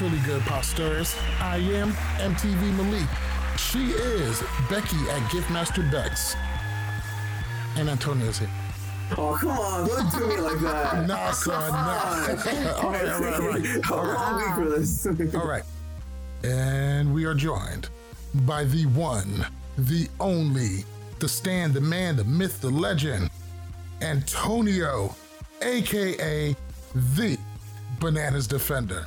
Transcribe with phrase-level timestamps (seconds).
[0.00, 1.16] Really good, posters?
[1.40, 3.08] I am MTV Malik.
[3.56, 6.36] She is Becky at Giftmaster Bex.
[7.76, 8.50] And Antonio's here.
[9.16, 9.88] Oh, come on.
[9.88, 11.06] Don't do me like that.
[11.08, 12.26] Nah, son, nah.
[12.82, 13.90] all right, all right, all right.
[13.90, 15.34] A long week for this.
[15.34, 15.62] All right.
[16.44, 17.88] And we are joined
[18.44, 19.46] by the one,
[19.78, 20.84] the only,
[21.20, 23.30] the stand, the man, the myth, the legend,
[24.02, 25.16] Antonio,
[25.62, 26.54] aka
[26.94, 27.38] the
[27.98, 29.06] Bananas Defender.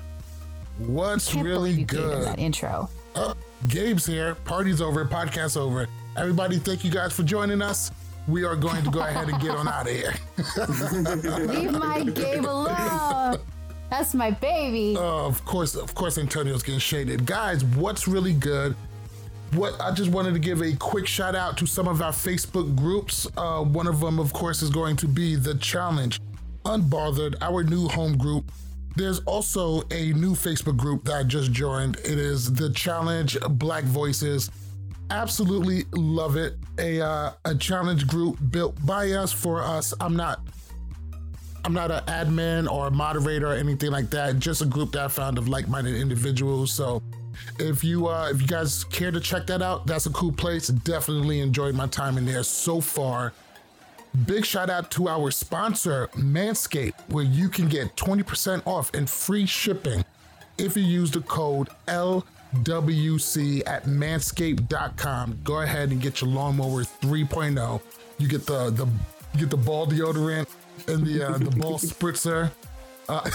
[0.79, 2.25] What's Can't really good?
[2.25, 2.89] that intro.
[3.15, 3.33] Oh,
[3.67, 4.35] Gabe's here.
[4.35, 5.05] Party's over.
[5.05, 5.87] Podcast's over.
[6.15, 7.91] Everybody, thank you guys for joining us.
[8.27, 10.13] We are going to go ahead and get on out of here.
[11.47, 13.37] Leave my Gabe alone.
[13.89, 14.95] That's my baby.
[14.95, 17.25] Uh, of course, of course, Antonio's getting shaded.
[17.25, 18.75] Guys, what's really good?
[19.53, 22.75] What I just wanted to give a quick shout out to some of our Facebook
[22.75, 23.27] groups.
[23.35, 26.21] Uh, one of them, of course, is going to be the Challenge
[26.65, 28.51] Unbothered, our new home group.
[28.95, 31.97] There's also a new Facebook group that I just joined.
[31.97, 34.51] It is the Challenge Black Voices.
[35.09, 36.57] Absolutely love it.
[36.77, 39.93] A uh, a challenge group built by us for us.
[39.99, 40.41] I'm not
[41.65, 44.39] I'm not an admin or a moderator or anything like that.
[44.39, 46.71] Just a group that I found of like-minded individuals.
[46.71, 47.01] So
[47.57, 50.67] if you uh if you guys care to check that out, that's a cool place.
[50.67, 53.33] Definitely enjoyed my time in there so far.
[54.25, 59.45] Big shout out to our sponsor, Manscaped, where you can get 20% off and free
[59.45, 60.03] shipping
[60.57, 65.39] if you use the code LWC at manscaped.com.
[65.43, 67.81] Go ahead and get your lawnmower 3.0.
[68.17, 68.87] You get the the
[69.33, 70.49] you get the ball deodorant
[70.87, 72.51] and the uh, the ball spritzer.
[73.07, 73.29] Uh,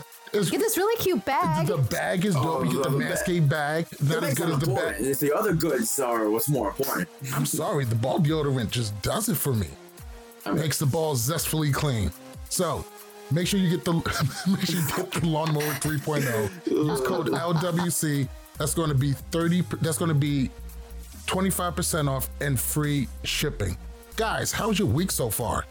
[0.34, 1.66] it's, Get this really cute bag.
[1.66, 2.44] the bag is dope.
[2.46, 3.12] Oh, you get the oh, the bag.
[3.18, 3.86] Manscaped bag.
[4.02, 4.98] Not as That's good as the important.
[4.98, 5.06] bag.
[5.06, 7.08] It's the other goods are what's more important.
[7.34, 9.68] I'm sorry, the ball deodorant just does it for me.
[10.46, 12.10] mean- Makes the ball zestfully clean.
[12.50, 12.84] So
[13.30, 13.92] make sure you get the
[14.50, 16.66] make sure you get the lawnmower 3.0.
[16.66, 18.28] Use code LWC.
[18.58, 19.62] That's going to be 30.
[19.80, 20.50] That's going to be
[21.26, 23.76] 25% off and free shipping.
[24.16, 25.64] Guys, how's your week so far?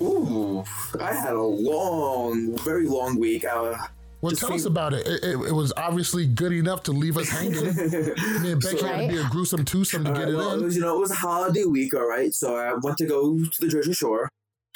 [0.00, 0.64] Ooh,
[1.00, 3.44] I had a long, very long week.
[3.44, 3.76] Uh,
[4.20, 5.06] Well, tell see- us about it.
[5.06, 5.48] It, it.
[5.48, 7.52] it was obviously good enough to leave us hanging.
[8.42, 10.62] Me and Becky had to be a gruesome twosome to get right, it well, it
[10.62, 12.32] was, you know, it was a holiday week, all right.
[12.34, 14.28] So I went to go to the Jersey Shore.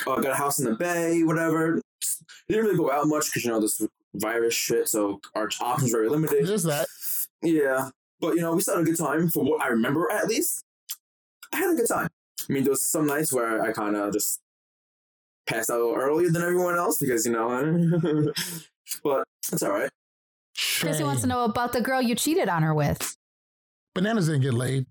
[0.07, 1.81] Uh, got a house in the Bay, whatever.
[2.49, 4.89] Didn't really go out much because you know this virus shit.
[4.89, 6.47] So our options were very limited.
[6.47, 6.87] There's that.
[7.43, 7.91] Yeah,
[8.21, 10.63] but you know, we still had a good time for what I remember at least.
[11.53, 12.09] I had a good time.
[12.49, 14.41] I mean, there was some nights where I kind of just
[15.49, 17.49] passed out a little earlier than everyone else because you know,
[19.05, 19.91] but it's all right.
[20.81, 23.17] Chrissy wants to know about the girl you cheated on her with.
[23.95, 24.87] Bananas didn't get laid.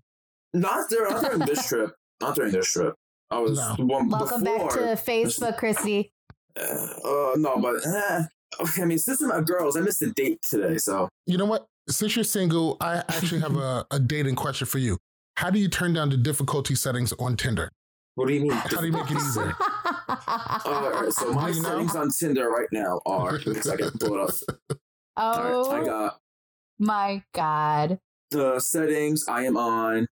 [0.52, 1.94] Not during, not during this trip.
[2.20, 2.94] Not during this trip.
[3.30, 3.84] I was No.
[3.84, 6.10] one Welcome back to Facebook, Chrissy.
[6.58, 8.22] Uh, uh, no, but uh,
[8.60, 11.44] okay, I mean, since we're not girls, I missed a date today, so You know
[11.44, 11.66] what?
[11.88, 14.98] Since you're single, I actually have a, a dating question for you.
[15.36, 17.70] How do you turn down the difficulty settings on Tinder?
[18.14, 18.50] what do you mean?
[18.50, 19.54] How do you make it easier?
[20.08, 23.38] All right, so my Do settings on Tinder right now are.
[23.44, 24.78] because I can pull it up.
[25.16, 26.20] Oh right, I oh got
[26.78, 27.98] my God.
[28.30, 29.24] the settings.
[29.28, 30.06] I am on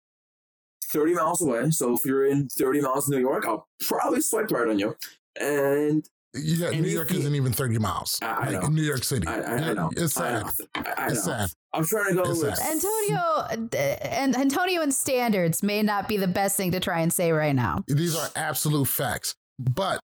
[0.91, 1.69] 30 miles away.
[1.71, 4.95] So if you're in 30 miles of New York, I'll probably swipe right on you.
[5.39, 8.17] And Yeah, And New York you- isn't even 30 miles.
[8.21, 8.69] I- I like know.
[8.69, 9.27] New York City.
[9.27, 9.89] I, I, I know.
[9.95, 10.43] It's I sad.
[10.45, 10.51] know.
[10.75, 11.31] I, I It's know.
[11.33, 11.49] sad.
[11.73, 12.71] I'm trying to go It's with sad.
[12.71, 17.31] Antonio and Antonio and standards may not be the best thing to try and say
[17.31, 17.83] right now.
[17.87, 19.35] These are absolute facts.
[19.59, 19.99] But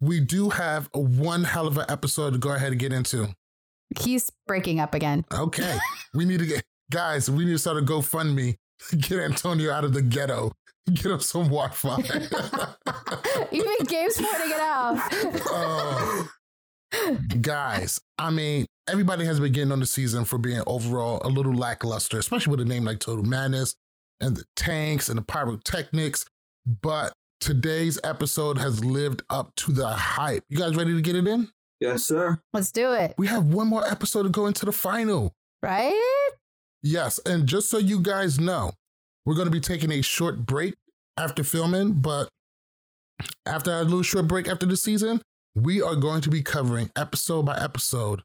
[0.00, 3.34] we do have one hell of an episode to go ahead and get into.
[3.98, 5.24] He's breaking up again.
[5.32, 5.78] Okay.
[6.14, 8.56] we need to get, guys, we need to start a GoFundMe.
[8.98, 10.52] Get Antonio out of the ghetto.
[10.92, 11.98] Get him some Wi Fi.
[13.50, 14.98] Even Gabe's pointing it out.
[15.46, 16.28] oh.
[17.40, 21.54] Guys, I mean, everybody has been getting on the season for being overall a little
[21.54, 23.74] lackluster, especially with a name like Total Madness
[24.20, 26.24] and the tanks and the pyrotechnics.
[26.82, 30.44] But today's episode has lived up to the hype.
[30.48, 31.48] You guys ready to get it in?
[31.80, 32.40] Yes, sir.
[32.52, 33.14] Let's do it.
[33.18, 35.34] We have one more episode to go into the final.
[35.62, 36.30] Right?
[36.82, 38.72] Yes, and just so you guys know,
[39.24, 40.74] we're going to be taking a short break
[41.16, 42.28] after filming, but
[43.44, 45.20] after a little short break after the season,
[45.54, 48.22] we are going to be covering episode by episode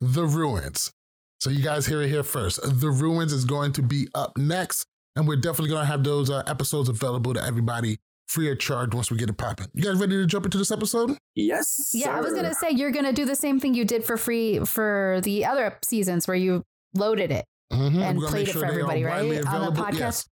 [0.00, 0.92] The Ruins.
[1.40, 2.60] So you guys hear it here first.
[2.62, 4.86] The Ruins is going to be up next,
[5.16, 7.98] and we're definitely going to have those uh, episodes available to everybody
[8.30, 9.66] free of charge once we get it popping.
[9.74, 11.18] You guys ready to jump into this episode?
[11.34, 11.90] Yes.
[11.92, 14.60] Yeah, I was gonna say you're gonna do the same thing you did for free
[14.60, 16.62] for the other seasons where you
[16.94, 17.44] loaded it.
[17.72, 18.00] Mhm.
[18.00, 19.44] And played make it for everybody, right?
[19.46, 19.98] On the podcast?
[19.98, 20.26] Yes.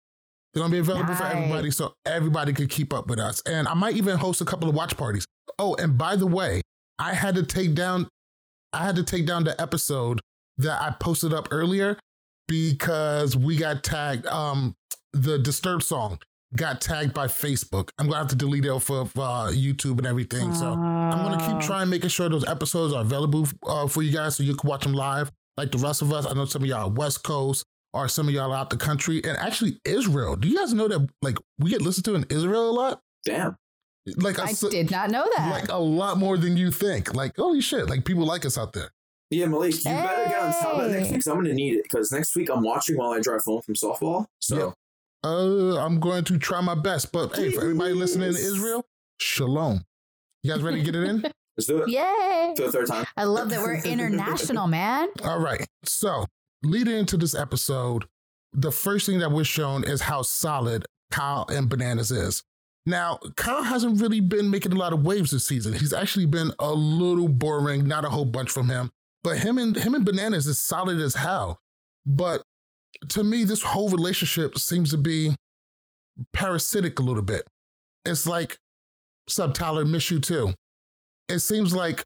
[0.52, 3.41] They're gonna be available for everybody, so everybody could keep up with us.
[3.46, 5.25] And I might even host a couple of watch parties.
[5.58, 6.62] Oh, and by the way,
[6.99, 8.08] I had to take down,
[8.73, 10.20] I had to take down the episode
[10.58, 11.99] that I posted up earlier
[12.49, 14.26] because we got tagged.
[14.26, 14.75] Um,
[15.12, 16.19] the Disturbed song
[16.56, 17.90] got tagged by Facebook.
[17.98, 20.54] I'm gonna have to delete it for uh, YouTube and everything.
[20.54, 24.36] So I'm gonna keep trying making sure those episodes are available uh, for you guys
[24.36, 26.26] so you can watch them live, like the rest of us.
[26.26, 29.18] I know some of y'all are West Coast or some of y'all out the country,
[29.24, 30.36] and actually Israel.
[30.36, 33.00] Do you guys know that like we get listened to in Israel a lot?
[33.24, 33.56] Damn.
[34.16, 35.50] Like I a, did not know that.
[35.50, 37.14] like a lot more than you think.
[37.14, 37.88] Like holy shit!
[37.88, 38.90] Like people like us out there.
[39.30, 41.12] Yeah, Malik, you better get on top of that next Hey.
[41.14, 43.62] week 'cause I'm gonna need it because next week I'm watching while I drive home
[43.62, 44.26] from softball.
[44.40, 44.74] So Yep.
[45.24, 47.10] Uh, I'm going to try my best.
[47.10, 48.84] But hey, for everybody listening in Israel,
[49.18, 49.84] shalom.
[50.42, 51.22] You guys ready to get it in?
[51.56, 52.52] let's do it Yay!
[52.56, 53.06] To the third time.
[53.16, 55.08] I love that we're international, man.
[55.24, 55.66] All right.
[55.84, 56.26] So,
[56.62, 58.04] leading into this episode,
[58.52, 62.42] the first thing that we're shown is how solid Kyle and Bananas is.
[62.84, 65.72] Now, Kyle hasn't really been making a lot of waves this season.
[65.72, 68.90] He's actually been a little boring, not a whole bunch from him.
[69.22, 71.60] But him and him and Bananas is solid as hell.
[72.04, 72.42] But
[73.10, 75.34] to me, this whole relationship seems to be
[76.32, 77.46] parasitic a little bit.
[78.04, 78.58] It's like,
[79.28, 80.54] sub Tyler, miss you too.
[81.28, 82.04] It seems like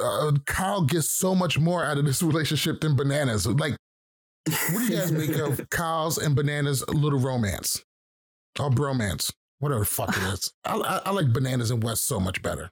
[0.00, 3.46] uh, Kyle gets so much more out of this relationship than Bananas.
[3.46, 3.76] Like,
[4.46, 7.82] what do you guys make of Kyle's and Bananas' little romance
[8.58, 10.52] or bromance, whatever the fuck it is?
[10.64, 12.70] I, I, I like Bananas and West so much better.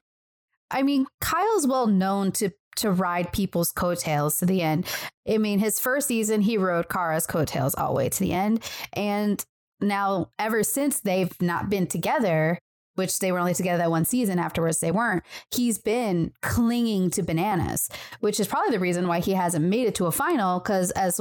[0.71, 4.87] I mean, Kyle's well known to to ride people's coattails to the end.
[5.27, 8.63] I mean, his first season he rode Kara's coattails all the way to the end,
[8.93, 9.43] and
[9.81, 12.57] now ever since they've not been together,
[12.95, 14.39] which they were only together that one season.
[14.39, 15.23] Afterwards, they weren't.
[15.53, 17.89] He's been clinging to bananas,
[18.19, 20.59] which is probably the reason why he hasn't made it to a final.
[20.59, 21.19] Because as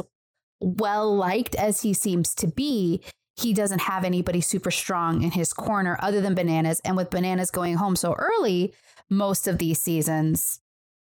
[0.61, 3.03] well liked as he seems to be,
[3.37, 6.81] he doesn't have anybody super strong in his corner other than bananas.
[6.85, 8.75] And with bananas going home so early,
[9.09, 10.61] most of these seasons,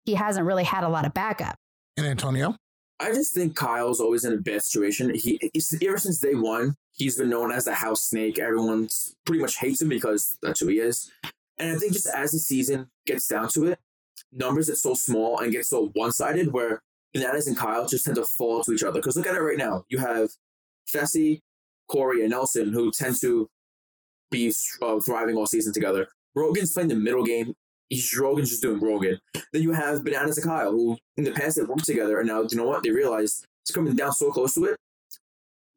[0.08, 1.58] he hasn't really had a lot of backup.
[1.98, 2.56] And Antonio?
[3.00, 5.14] I just think Kyle's always in a bad situation.
[5.14, 8.40] He he's, ever since day one, he's been known as the house snake.
[8.40, 8.88] Everyone
[9.26, 11.12] pretty much hates him because that's who he is.
[11.60, 13.80] And I think just as the season gets down to it,
[14.32, 16.82] numbers get so small and get so one sided where
[17.14, 19.00] Bananas and Kyle just tend to fall to each other.
[19.00, 19.84] Because look at it right now.
[19.90, 20.30] You have
[20.90, 21.42] Fessy,
[21.90, 23.50] Corey, and Nelson who tend to
[24.32, 26.08] be uh, thriving all season together.
[26.34, 27.56] Rogan's playing the middle game.
[27.90, 29.20] He's Rogan's just doing Rogan.
[29.54, 32.42] Then you have Bananas and Kyle, who in the past they've worked together, and now
[32.42, 32.84] you know what?
[32.84, 34.78] They realize it's coming down so close to it.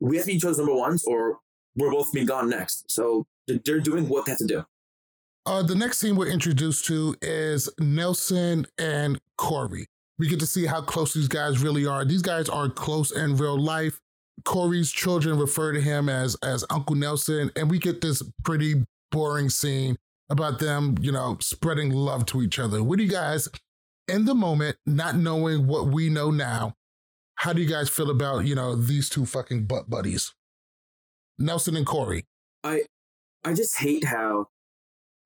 [0.00, 1.38] We have to be each other's number ones, or
[1.76, 2.90] we're both being gone next.
[2.90, 4.64] So they're- they're doing what they have to do.
[5.46, 9.86] Uh, the next scene we're introduced to is Nelson and Corey.
[10.18, 12.04] We get to see how close these guys really are.
[12.04, 14.00] These guys are close in real life.
[14.44, 19.48] Corey's children refer to him as as Uncle Nelson, and we get this pretty boring
[19.50, 19.96] scene
[20.30, 22.82] about them, you know, spreading love to each other.
[22.82, 23.48] What do you guys,
[24.08, 26.74] in the moment, not knowing what we know now,
[27.34, 30.34] how do you guys feel about you know these two fucking butt buddies,
[31.38, 32.26] Nelson and Corey?
[32.62, 32.82] I
[33.44, 34.48] I just hate how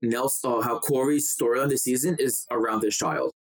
[0.00, 3.32] Nelson, uh, how Corey's storyline this season is around this child.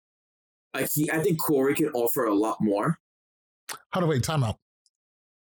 [0.74, 2.98] Like he, I think Corey can offer a lot more.
[3.90, 4.24] How do wait?
[4.24, 4.56] Time out.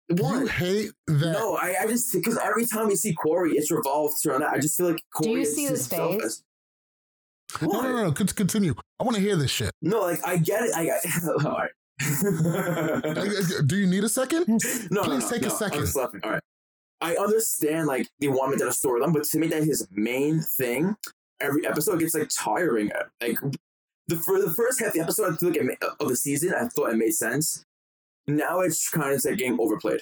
[0.08, 1.32] You hate that.
[1.32, 4.50] no, I, I just because every time we see Corey, it's revolved around that.
[4.50, 6.22] I just feel like Do Corey you is see just his selfish.
[6.22, 6.42] face?
[7.62, 7.82] No, What?
[7.84, 8.12] no, no, no.
[8.12, 8.74] con- Continue.
[9.00, 9.70] I want to hear this shit.
[9.80, 10.74] No, like I get it.
[10.74, 11.70] I got all right.
[13.66, 14.46] Do you need a second?
[14.90, 15.78] no, no, Please no, take a second.
[15.80, 15.96] I'm just.
[15.96, 16.40] All right.
[17.00, 20.96] I understand like they want me to storyline, but to me that his main thing,
[21.40, 22.90] every episode gets like tiring.
[23.22, 23.38] Like
[24.08, 26.16] the for the first half of the episode, I feel like it ma- of the
[26.16, 27.64] season, I thought it made sense.
[28.26, 30.00] Now it's kind of like getting overplayed.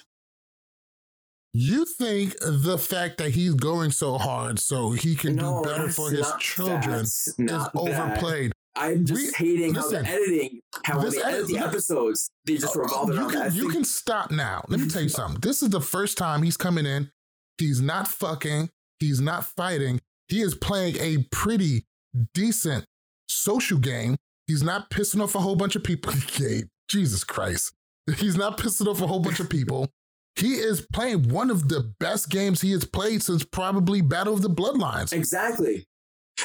[1.55, 5.89] You think the fact that he's going so hard so he can no, do better
[5.91, 7.71] for his children is that.
[7.75, 8.53] overplayed.
[8.75, 12.31] I'm just We- hating listen, how the editing, how this they edit edit- the episodes,
[12.47, 13.53] they just oh, revolve you around can, that.
[13.55, 14.65] You can stop now.
[14.69, 15.41] Let me tell you something.
[15.43, 17.11] This is the first time he's coming in.
[17.59, 18.71] He's not fucking.
[18.99, 20.01] He's not fighting.
[20.29, 21.85] He is playing a pretty
[22.33, 22.87] decent
[23.29, 24.17] social game.
[24.47, 26.15] He's not pissing off a whole bunch of people.
[26.89, 27.75] Jesus Christ.
[28.17, 29.89] He's not pissing off a whole bunch of people.
[30.37, 34.43] he is playing one of the best games he has played since probably Battle of
[34.43, 35.13] the Bloodlines.
[35.13, 35.87] Exactly.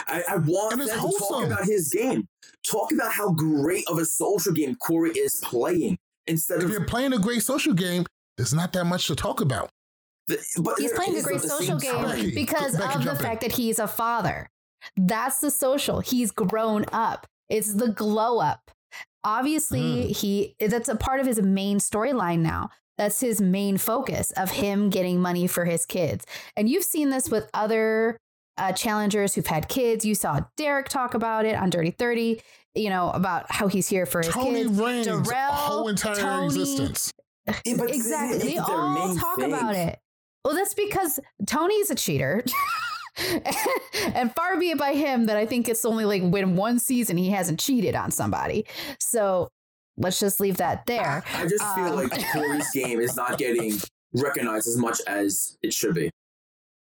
[0.07, 2.27] I, I want And them to talk about his game.
[2.69, 5.97] Talk about how great of a social game Corey is playing
[6.27, 9.39] instead If of you're playing a great social game, there's not that much to talk
[9.41, 9.69] about.
[10.27, 13.19] the, but He's playing a great social game time- Becky, because Becky, of the jump
[13.19, 13.25] in.
[13.25, 14.49] fact that he's a father.
[14.97, 16.01] That's the social.
[16.01, 17.25] He's grown up.
[17.49, 18.69] It's the glow up.
[19.23, 22.69] Obviously, he that's a part of his main storyline now.
[22.97, 26.25] That's his main focus of him getting money for his kids.
[26.55, 28.17] And you've seen this with other
[28.57, 30.03] uh, challengers who've had kids.
[30.03, 32.41] You saw Derek talk about it on Dirty 30,
[32.73, 34.79] you know, about how he's here for his Tony kids.
[34.79, 37.11] Raines' Darrell, whole entire Tony, existence.
[37.65, 38.37] Exactly.
[38.37, 39.53] it's They all talk thing.
[39.53, 39.99] about it.
[40.43, 42.43] Well, that's because Tony's a cheater.
[44.13, 47.17] and far be it by him that I think it's only like when one season
[47.17, 48.65] he hasn't cheated on somebody.
[48.99, 49.49] So
[49.97, 51.23] let's just leave that there.
[51.33, 53.73] I just feel Um, like Corey's game is not getting
[54.13, 56.09] recognized as much as it should be.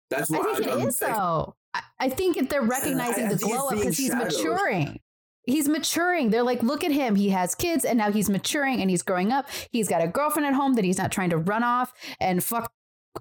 [0.09, 1.55] That's what I why think it I'm- is though.
[1.73, 4.99] I, I think they're recognizing I the glow up because he's maturing.
[5.47, 6.29] He's maturing.
[6.29, 7.15] They're like, look at him.
[7.15, 9.47] He has kids and now he's maturing and he's growing up.
[9.71, 12.71] He's got a girlfriend at home that he's not trying to run off and fuck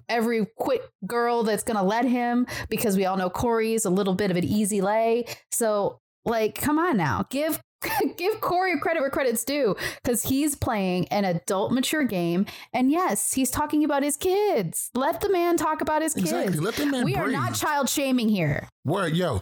[0.09, 4.31] every quick girl that's gonna let him because we all know Corey's a little bit
[4.31, 5.25] of an easy lay.
[5.51, 7.25] So, like, come on now.
[7.29, 7.59] Give
[8.17, 12.45] give Corey credit where credit's due because he's playing an adult mature game.
[12.73, 14.91] And yes, he's talking about his kids.
[14.93, 16.31] Let the man talk about his kids.
[16.31, 16.59] Exactly.
[16.59, 18.69] Let the man we are not child shaming here.
[18.85, 19.41] Word, yo,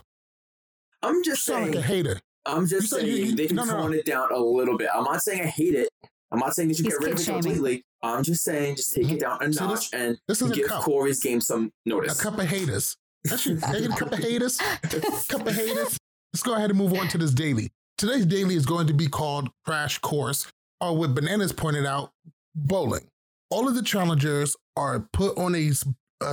[1.02, 1.76] I'm you just sound saying.
[1.76, 2.20] like a hater.
[2.46, 3.82] I'm just You said saying you- you- they can no, no, no.
[3.84, 4.88] tone it down a little bit.
[4.96, 5.90] I'm not saying I hate it.
[6.32, 7.42] I'm not saying that you He's get rid of it shaming.
[7.42, 7.84] completely.
[8.04, 10.68] I'm just saying just take it down a See, notch and This is a give
[10.68, 10.84] cup.
[10.84, 12.20] Corey's game some notice.
[12.20, 12.96] A cup of haters.
[13.24, 13.56] That's you.
[13.56, 14.58] They get a cup of haters.
[15.28, 15.98] cup of haters.
[16.34, 17.72] Let's go ahead and move on to this daily.
[17.98, 20.48] Today's daily is going to be called Crash Course,
[20.80, 22.12] or what Bananas pointed out,
[22.56, 23.08] bowling.
[23.50, 25.72] All of the challengers are put on a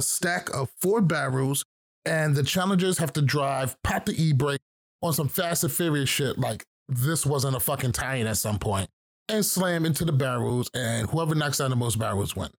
[0.03, 1.65] stack of four barrels,
[2.05, 4.61] and the challengers have to drive, pop the e brake
[5.03, 8.89] on some Fast and Furious shit like this wasn't a fucking tie-in at some point,
[9.29, 12.51] and slam into the barrels, and whoever knocks down the most barrels win.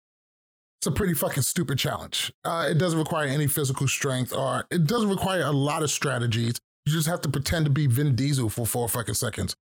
[0.79, 2.31] It's a pretty fucking stupid challenge.
[2.45, 6.53] Uh, it doesn't require any physical strength, or it doesn't require a lot of strategies.
[6.85, 9.55] You just have to pretend to be Vin Diesel for four fucking seconds.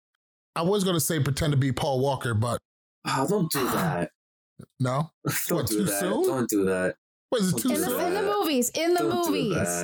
[0.56, 2.58] I was gonna say pretend to be Paul Walker, but
[3.06, 4.10] Oh, don't do that.
[4.80, 5.10] no.
[5.48, 6.00] don't What, do that.
[6.00, 6.26] soon?
[6.26, 6.96] Don't do that.
[7.34, 8.00] What is it too In the, soon?
[8.00, 9.82] in the movies, in the Don't movies.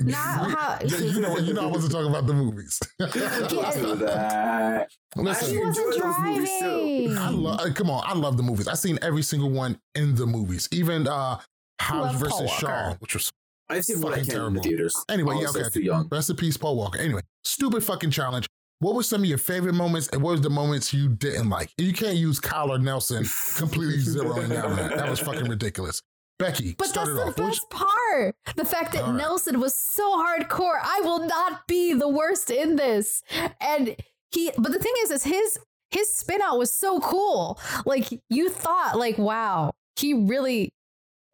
[0.00, 1.42] Not how- Yeah, you know what?
[1.44, 2.78] You know I wasn't talking about the movies.
[2.98, 4.90] Don't do that.
[5.16, 7.14] Listen, I wasn't enjoy those movies too.
[7.14, 7.18] driving.
[7.18, 7.74] I love.
[7.74, 8.68] Come on, I love the movies.
[8.68, 11.38] I've seen every single one in the movies, even uh,
[11.78, 12.54] House Love versus Walker.
[12.66, 13.30] Shaw, which was
[13.70, 14.62] I've seen what I Fucking can in terrible.
[14.62, 15.04] the theaters.
[15.08, 15.60] Anyway, I yeah, was okay.
[15.64, 16.06] just too young.
[16.12, 16.98] Rest in peace, Paul Walker.
[16.98, 18.46] Anyway, stupid fucking challenge.
[18.80, 21.70] What were some of your favorite moments, and what was the moments you didn't like?
[21.78, 23.24] You can't use Kyle or Nelson
[23.56, 24.96] completely zeroing out that.
[24.98, 26.02] That was fucking ridiculous.
[26.40, 27.38] Becky, But that's the off.
[27.38, 28.34] Which- best part.
[28.56, 29.14] The fact that right.
[29.14, 30.78] Nelson was so hardcore.
[30.82, 33.22] I will not be the worst in this.
[33.60, 33.94] And
[34.32, 35.58] he but the thing is is his
[35.90, 37.58] his spin out was so cool.
[37.84, 40.70] Like you thought like wow, he really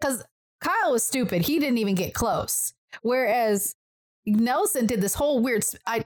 [0.02, 0.22] cuz
[0.60, 1.42] Kyle was stupid.
[1.42, 2.72] He didn't even get close.
[3.02, 3.74] Whereas
[4.26, 6.04] Nelson did this whole weird sp- I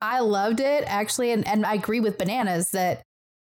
[0.00, 3.02] I loved it actually and and I agree with bananas that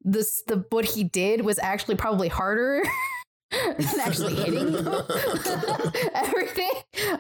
[0.03, 2.83] this the what he did was actually probably harder
[3.79, 4.75] than actually hitting
[6.15, 6.71] everything.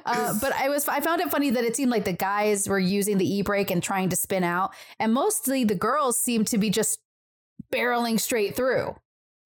[0.06, 2.78] Uh, but I was I found it funny that it seemed like the guys were
[2.78, 6.58] using the e brake and trying to spin out, and mostly the girls seemed to
[6.58, 6.98] be just
[7.72, 8.94] barreling straight through.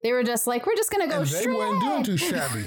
[0.03, 1.57] They were just like, we're just gonna go and they straight.
[1.57, 2.65] weren't doing too shabby.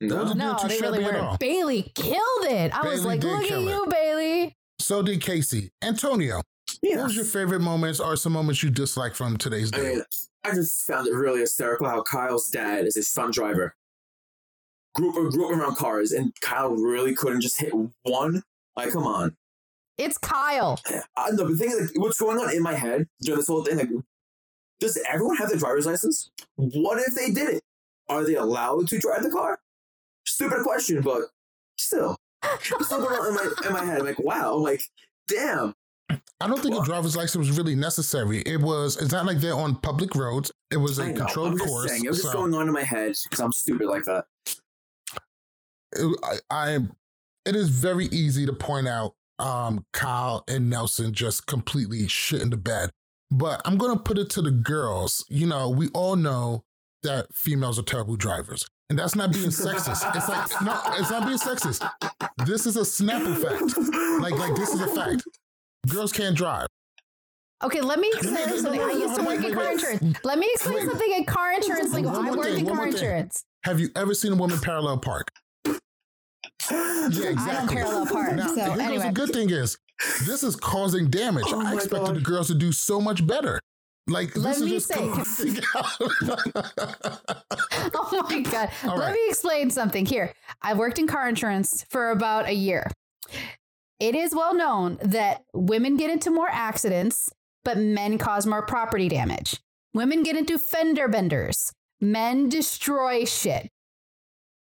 [0.00, 0.24] No.
[0.24, 1.38] Those no, they really weren't.
[1.40, 2.72] Bailey killed it.
[2.76, 3.70] I was like, look at kill it.
[3.70, 4.56] you, Bailey.
[4.78, 5.70] So did Kaycee.
[5.82, 6.42] Antonio,
[6.82, 6.96] Yeah.
[6.98, 9.88] what was your favorite moments or some moments you disliked from today's I day?
[9.94, 10.02] mean,
[10.46, 13.74] I just found it really hysterical how Kyle's dad is a stunt driver.
[14.94, 17.72] Group up, group around cars, and Kyle really couldn't just hit
[18.02, 18.42] one.
[18.76, 19.36] Like, come on.
[19.98, 20.80] It's Kyle.
[21.16, 23.48] I know, but the thing is, like, what's going on in my head during this
[23.48, 23.78] whole thing?
[23.78, 23.90] Like,
[24.78, 26.30] does everyone have their driver's license?
[26.56, 27.62] What if they didn't?
[28.08, 29.58] Are they allowed to drive the car?
[30.24, 31.22] Stupid question, but
[31.76, 32.16] still.
[32.60, 34.00] Still going on in my, in my head.
[34.00, 34.54] I'm like, wow.
[34.54, 34.82] I'm like,
[35.28, 35.74] damn.
[36.40, 38.42] I don't think a driver's license was really necessary.
[38.44, 38.96] It was.
[38.98, 40.52] It's not like they're on public roads.
[40.70, 41.24] It was a know.
[41.24, 41.90] controlled I'm course.
[41.90, 42.04] saying.
[42.04, 44.26] It was just going on in my head because I'm stupid like that.
[45.92, 46.78] it, I, I,
[47.46, 52.50] it is very easy to point out um, Kyle and Nelson just completely shit in
[52.50, 52.90] the bed.
[53.30, 55.24] But I'm gonna put it to the girls.
[55.30, 56.64] You know, we all know
[57.02, 58.66] that females are terrible drivers.
[58.88, 60.14] And that's not being sexist.
[60.14, 61.88] It's like no, it's not being sexist.
[62.46, 64.22] This is a Snapple fact.
[64.22, 65.24] Like, like this is a fact.
[65.88, 66.66] Girls can't drive.
[67.64, 68.80] Okay, let me explain something.
[68.80, 70.18] I used to work in car insurance.
[70.24, 70.88] Let me explain Wait.
[70.88, 71.92] something in car insurance.
[71.92, 72.92] Like I more worked in car more thing.
[72.94, 73.44] insurance.
[73.64, 75.28] Have you ever seen a woman parallel park?
[76.70, 77.78] Yeah, exactly.
[77.78, 78.34] I don't parallel park.
[78.36, 79.76] Now, so here goes anyway, the good thing is,
[80.26, 81.44] this is causing damage.
[81.48, 82.16] Oh I expected God.
[82.16, 83.60] the girls to do so much better.
[84.08, 85.58] Like Let this me is just say- closing
[87.94, 88.70] oh my god.
[88.84, 89.12] All Let right.
[89.14, 90.32] me explain something here.
[90.62, 92.88] I worked in car insurance for about a year.
[93.98, 97.30] It is well known that women get into more accidents,
[97.64, 99.60] but men cause more property damage.
[99.94, 101.72] Women get into fender benders.
[102.00, 103.70] Men destroy shit.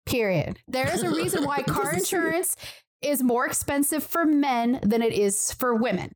[0.06, 0.58] Period.
[0.68, 2.18] There is a reason why car Doesn't see it.
[2.18, 2.56] insurance
[3.00, 6.12] is more expensive for men than it is for women.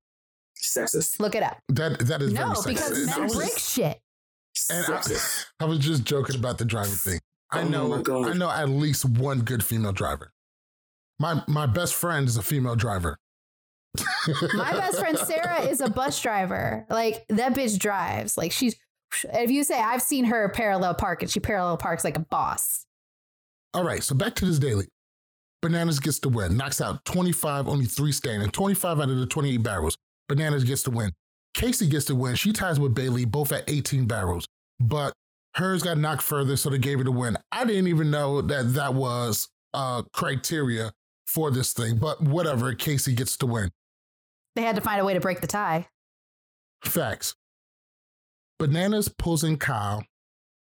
[0.62, 1.18] Sexist.
[1.20, 1.58] Look it up.
[1.68, 3.06] that that is No, very because sexist.
[3.06, 4.00] men I was break just- shit.
[4.70, 5.02] And I,
[5.60, 7.20] I was just joking about the driving thing.
[7.52, 8.28] I Oh know my God.
[8.28, 10.32] I know at least one good female driver.
[11.18, 13.18] My my best friend is a female driver.
[14.54, 16.86] My best friend Sarah is a bus driver.
[16.88, 18.36] Like that bitch drives.
[18.36, 18.76] Like she's
[19.32, 22.84] if you say I've seen her parallel park and she parallel parks like a boss.
[23.74, 24.86] All right, so back to this daily.
[25.60, 29.56] Bananas gets the win, knocks out 25, only three standing, 25 out of the 28
[29.58, 29.96] barrels.
[30.28, 31.12] Bananas gets the win.
[31.56, 32.36] Kaycee gets the win.
[32.36, 34.46] She ties with Bailey, both at 18 barrels,
[34.78, 35.12] but
[35.56, 37.36] hers got knocked further, so they gave her the win.
[37.50, 40.92] I didn't even know that that was uh, criteria
[41.28, 42.72] for this thing, but whatever.
[42.72, 43.70] Kaycee gets to win.
[44.56, 45.86] They had to find a way to break the tie.
[46.82, 47.34] Facts.
[48.58, 50.04] Bananas pulls in Kyle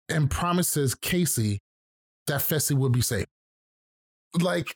[0.08, 1.58] and promises Kaycee
[2.26, 3.26] that Fessy will be safe.
[4.40, 4.74] Like,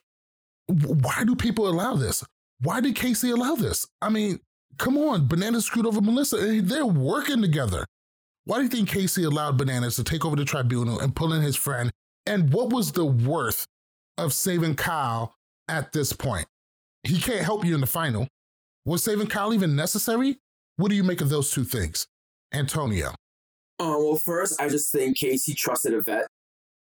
[0.67, 2.23] why do people allow this?
[2.61, 3.87] Why did Kaycee allow this?
[4.01, 4.39] I mean,
[4.77, 7.85] come on, Bananas screwed over Melissa eh, they're working together.
[8.45, 11.41] Why do you think Kaycee allowed Bananas to take over the tribunal and pull in
[11.41, 11.91] his friend?
[12.25, 13.65] And what was the worth
[14.17, 15.33] of saving Kyle
[15.69, 16.47] at this point?
[17.03, 18.27] He can't help you in the final.
[18.85, 20.39] Was saving Kyle even necessary?
[20.77, 22.07] What do you make of those two things?
[22.53, 23.09] Antonio.
[23.79, 26.27] Uh, well, first, I just think Kaycee trusted a vet.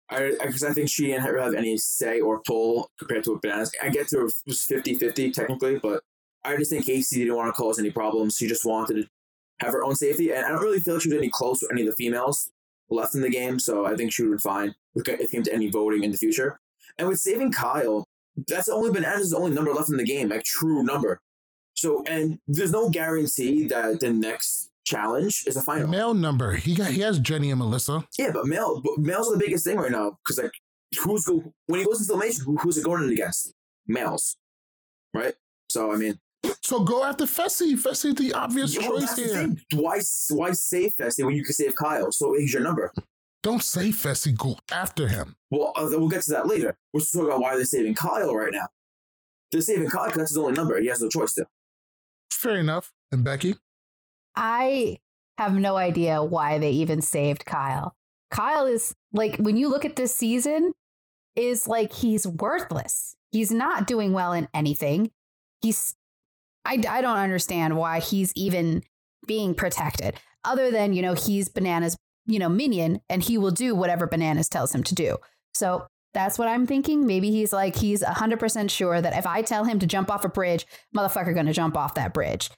[0.09, 3.41] I Because I, think she didn't have have any say or pull compared to what
[3.41, 3.71] Bananas.
[3.81, 6.03] I get to it was 50 50 technically, but
[6.43, 8.35] I just think Kaycee didn't want to cause any problems.
[8.35, 9.07] She just wanted to
[9.59, 10.31] have her own safety.
[10.31, 12.49] And I don't really feel like she was any close to any of the females
[12.89, 13.59] left in the game.
[13.59, 16.11] So I think she would have been fine if it came to any voting in
[16.11, 16.59] the future.
[16.97, 18.05] And with saving Kyle,
[18.47, 21.21] that's only Bananas' the only number left in the game, like true number.
[21.75, 25.87] So, and there's no guarantee that the next challenge is a final.
[25.87, 26.53] Male number.
[26.55, 28.05] He got he has Jenny and Melissa.
[28.17, 30.53] Yeah, but male, but males are the biggest thing right now because like,
[31.03, 32.43] who's go when he goes into elimination?
[32.45, 33.53] Who, who's it going against?
[33.87, 34.37] Males,
[35.13, 35.33] right?
[35.69, 36.19] So I mean,
[36.61, 37.73] So go after Fessy.
[37.73, 39.55] Fessy the obvious yo, choice the here.
[39.81, 42.11] Why why save Fessy when you can save Kyle?
[42.11, 42.91] So he's your number.
[43.43, 44.35] Don't say Fessy.
[44.35, 45.35] Go after him.
[45.51, 46.77] Well, uh, we'll get to that later.
[46.93, 48.69] We're just talking about why they're saving Kyle right now.
[49.51, 50.79] They're saving Kyle because that's his only number.
[50.79, 51.45] He has no choice to.
[52.31, 52.93] Fair enough.
[53.11, 53.55] And Becky.
[54.35, 54.97] I
[55.37, 57.95] have no idea why they even saved Kyle.
[58.31, 60.71] Kyle is like when you look at this season
[61.35, 63.15] is like he's worthless.
[63.31, 65.11] He's not doing well in anything.
[65.61, 65.95] He's
[66.65, 68.83] I I don't understand why he's even
[69.27, 73.75] being protected other than, you know, he's bananas, you know, minion and he will do
[73.75, 75.17] whatever bananas tells him to do.
[75.53, 77.05] So that's what I'm thinking.
[77.05, 80.29] Maybe he's like he's 100% sure that if I tell him to jump off a
[80.29, 82.49] bridge, motherfucker to jump off that bridge.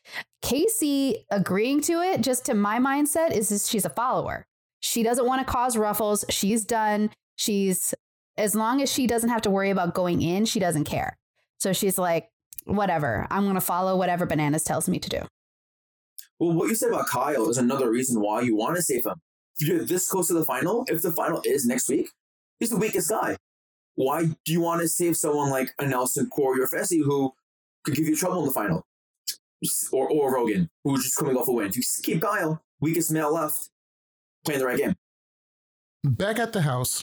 [0.43, 4.45] Kaycee agreeing to it, just to my mindset, is just she's a follower.
[4.81, 6.25] She doesn't want to cause ruffles.
[6.29, 7.09] She's done.
[7.37, 7.93] She's,
[8.37, 11.17] as long as she doesn't have to worry about going in, she doesn't care.
[11.57, 12.29] So she's like,
[12.65, 15.21] whatever, I'm to follow whatever Bananas tells me to do.
[16.39, 19.21] Well, what you said about Kyle is another reason why you want to save him.
[19.59, 22.09] You're this close to the final, if the final is next week,
[22.59, 23.37] he's the weakest guy.
[23.95, 27.33] Why do you want to save someone like a Nelson Corey or Fessy who
[27.83, 28.85] could give you trouble in the final?
[29.91, 31.71] Or, or Rogan, who's just coming off a win.
[31.73, 33.69] You keep Kyle, weakest male left,
[34.43, 34.93] playing the right game.
[36.03, 37.01] Back at the house,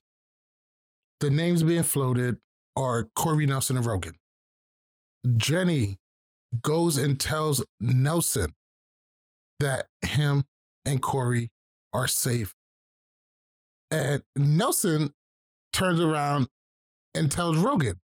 [1.21, 2.37] the names being floated
[2.77, 4.15] are Corey Nelson and Rogan.
[5.37, 5.99] Jenny
[6.61, 8.55] goes and tells Nelson
[9.61, 10.45] that him
[10.85, 11.51] and Corey
[11.93, 12.55] are safe.
[13.91, 15.13] And Nelson
[15.73, 16.49] turns around
[17.15, 18.01] and tells Rogan.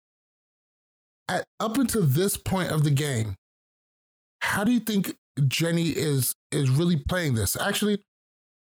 [1.28, 3.36] At up until this point of the game,
[4.40, 5.16] how do you think
[5.46, 7.56] Jenny is is really playing this?
[7.56, 8.02] Actually,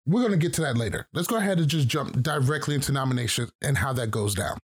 [0.06, 1.06] we're going to get to that later.
[1.12, 4.58] Let's go ahead and just jump directly into nominations and how that goes down.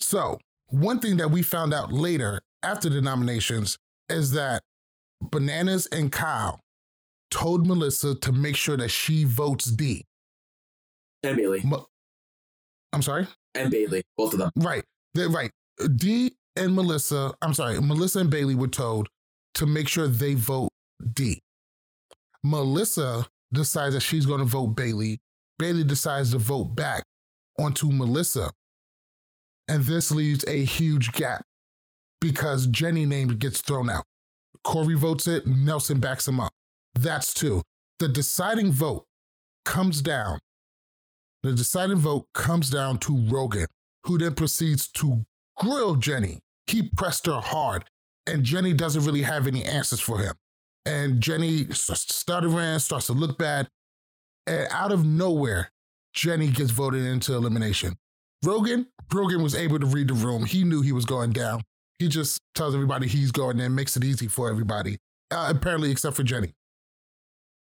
[0.00, 0.38] So,
[0.68, 4.62] one thing that we found out later after the nominations is that
[5.20, 6.60] Bananas and Kyle
[7.30, 10.04] told Melissa to make sure that she votes D.
[11.22, 11.62] And Bailey.
[12.92, 13.26] I'm sorry?
[13.54, 14.02] And Bailey.
[14.16, 14.50] Both of them.
[14.56, 14.84] Right.
[15.14, 15.50] They're right.
[15.96, 19.08] D and Melissa, I'm sorry, Melissa and Bailey were told
[19.54, 20.70] to make sure they vote
[21.14, 21.40] D.
[22.42, 25.18] Melissa decides that she's going to vote Bailey.
[25.58, 27.04] Bailey decides to vote back.
[27.58, 28.50] onto Melissa.
[29.68, 31.42] And this leaves a huge gap
[32.20, 34.04] because Jenny name gets thrown out.
[34.62, 36.52] Corey votes it, Nelson backs him up.
[36.96, 37.62] That's two.
[37.98, 39.04] The deciding vote
[39.64, 40.38] comes down.
[41.42, 43.66] The deciding vote comes down to Rogan,
[44.04, 45.24] who then proceeds to
[45.58, 46.40] grill Jenny.
[46.66, 47.84] He pressed her hard,
[48.26, 50.34] and Jenny doesn't really have any answers for him.
[50.86, 53.68] And Jenny starts to stuttering, starts to look bad.
[54.46, 55.70] And out of nowhere,
[56.14, 57.96] Jenny gets voted into elimination.
[58.44, 60.44] Rogan, Rogan was able to read the room.
[60.44, 61.62] He knew he was going down.
[61.98, 64.98] He just tells everybody he's going there, makes it easy for everybody,
[65.30, 66.52] uh, apparently, except for Jenny.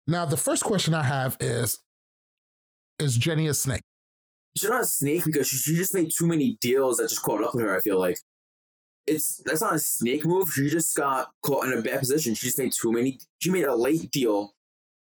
[0.10, 1.78] Now, the first question I have is
[2.98, 3.82] Is Jenny a snake?
[4.58, 7.44] She's not a snake because she, she just made too many deals that just caught
[7.44, 8.18] up with her, I feel like.
[9.06, 10.50] It's that's not a snake move.
[10.52, 12.34] She just got caught in a bad position.
[12.34, 13.20] She just made too many.
[13.40, 14.54] She made a late deal.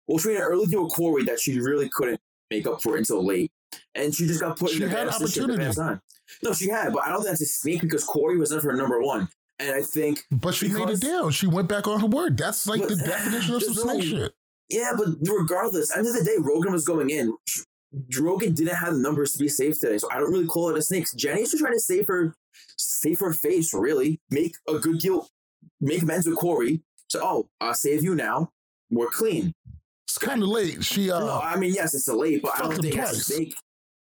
[0.07, 2.97] Well, she made an early deal with Corey that she really couldn't make up for
[2.97, 3.51] until late,
[3.94, 6.01] and she just got put She in a bad position at the bad time.
[6.42, 8.77] No, she had, but I don't think that's a snake because Corey was never her
[8.77, 11.31] number one, and I think But she made Because- it down.
[11.33, 12.37] She went back on her word.
[12.38, 14.33] That's like But- the definition of some snake no- shit.
[14.70, 17.35] Yeah, but regardless, end of the day, Rogan was going in.
[18.20, 20.76] Rogan didn't have the numbers to be safe today, so I don't really call it
[20.78, 21.07] a snake.
[21.16, 22.35] Jenny's just trying to save her,
[22.76, 23.72] save her face.
[23.72, 25.26] Really, make a good deal,
[25.81, 26.83] make amends with Corey.
[27.09, 28.50] So, oh, I'll save you now.
[28.90, 29.52] We're clean.
[30.07, 30.85] It's kind of late.
[30.85, 33.20] She uh, no, I mean, yes, it's a late, but I don't think it's a
[33.20, 33.54] snake.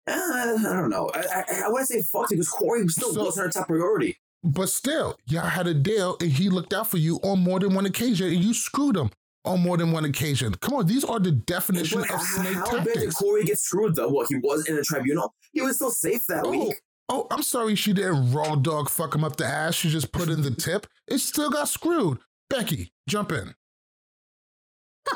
[0.07, 1.11] Uh, I don't know.
[1.15, 4.17] I, I, I wouldn't say fucked it because Corey still So- wasn't her top priority.
[4.47, 7.75] But still, y'all had a deal and he looked out for you on more than
[7.75, 9.11] one occasion and you screwed him
[9.45, 10.55] on more than one occasion.
[10.55, 13.15] Come on, these are the definition But of h- snake how bad did tactics.
[13.17, 14.09] Corey get screwed though?
[14.13, 15.35] Well, he was in a tribunal.
[15.53, 16.81] He was still safe that Oh, week.
[17.09, 19.75] oh, I'm sorry she didn't raw dog fuck him up the ass.
[19.75, 20.87] She just put in the tip.
[21.07, 22.19] It still got screwed.
[22.51, 23.55] Becky, jump in.
[25.13, 25.15] uh,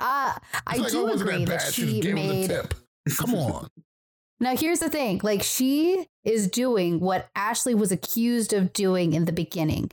[0.00, 0.38] I
[0.70, 1.72] It's like, do oh, wasn't agree that bad.
[1.74, 2.74] she just gave him made the tip.
[3.18, 3.68] Come on.
[4.40, 9.26] Now, here's the thing like, she is doing what Ashley was accused of doing in
[9.26, 9.90] the beginning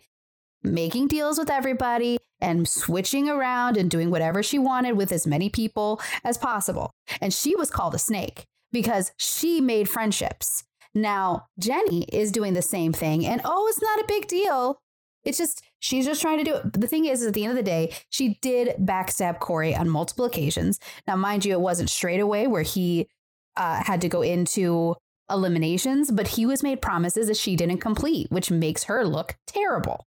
[0.63, 5.49] making deals with everybody and switching around and doing whatever she wanted with as many
[5.49, 6.91] people as possible.
[7.19, 10.63] And she was called a snake because she made friendships.
[10.93, 14.81] Now, Jenny is doing the same thing, and oh, it's not a big deal.
[15.23, 16.73] It's just, she's just trying to do it.
[16.73, 20.25] The thing is, at the end of the day, she did backstab Corey on multiple
[20.25, 20.79] occasions.
[21.07, 23.07] Now, mind you, it wasn't straight away where he
[23.55, 24.95] uh, had to go into
[25.29, 30.05] eliminations, but he was made promises that she didn't complete, which makes her look terrible.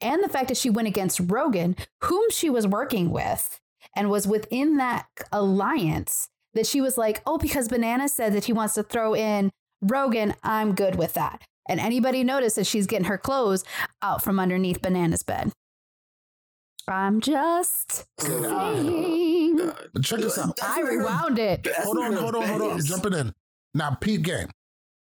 [0.00, 3.60] And the fact that she went against Rogan, whom she was working with,
[3.96, 8.52] and was within that alliance, that she was like, oh, because Banana said that he
[8.52, 9.50] wants to throw in
[9.82, 11.42] Rogan, I'm good with that.
[11.68, 13.64] And anybody notices she's getting her clothes
[14.02, 15.52] out from underneath Banana's bed.
[16.88, 19.60] I'm just saying.
[19.92, 20.58] But check this out.
[20.62, 21.66] I rewound it.
[21.82, 22.70] hold on, hold on, hold on.
[22.72, 23.34] I'm jumping in.
[23.74, 24.48] Now, Pete game.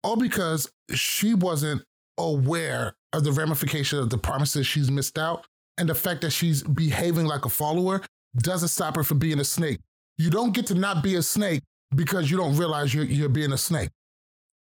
[0.04, 1.84] All because she wasn't
[2.18, 5.46] aware of the ramification of the promises she's missed out.
[5.78, 8.02] And the fact that she's behaving like a follower
[8.38, 9.80] doesn't stop her from being a snake.
[10.18, 11.62] You don't get to not be a snake
[11.96, 13.90] because you don't realize you're, you're being a snake.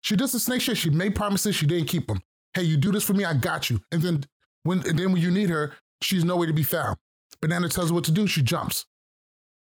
[0.01, 0.77] She does the snake shit.
[0.77, 2.21] She made promises, she didn't keep them.
[2.53, 3.79] Hey, you do this for me, I got you.
[3.91, 4.23] And then
[4.63, 6.97] when and then when you need her, she's nowhere to be found.
[7.41, 8.85] Banana tells her what to do, she jumps.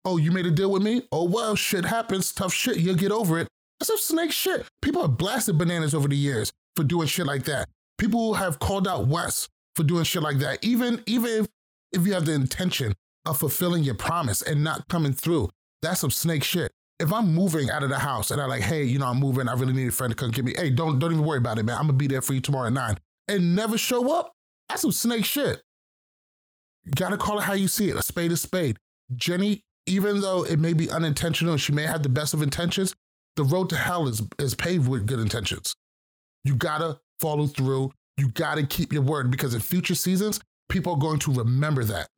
[0.04, 1.02] Oh, you made a deal with me?
[1.12, 2.32] Oh, well, shit happens.
[2.32, 2.78] Tough shit.
[2.78, 3.48] You'll get over it.
[3.78, 4.66] That's some snake shit.
[4.80, 7.68] People have blasted bananas over the years for doing shit like that.
[7.98, 10.64] People have called out Wes for doing shit like that.
[10.64, 11.46] Even, even if,
[11.92, 12.94] if you have the intention
[13.26, 15.50] of fulfilling your promise and not coming through,
[15.82, 16.72] that's some snake shit.
[17.00, 19.48] If I'm moving out of the house and I'm like, hey, you know, I'm moving,
[19.48, 20.54] I really need a friend to come get me.
[20.56, 21.76] Hey, don't don't even worry about it, man.
[21.76, 22.98] I'm gonna be there for you tomorrow at nine.
[23.28, 24.32] And never show up.
[24.68, 25.62] That's some snake shit.
[26.94, 27.96] Gotta call it how you see it.
[27.96, 28.78] A spade is spade.
[29.14, 32.94] Jenny, even though it may be unintentional she may have the best of intentions,
[33.36, 35.76] the road to hell is is paved with good intentions.
[36.44, 37.92] You gotta follow through.
[38.16, 42.08] You gotta keep your word because in future seasons, people are going to remember that.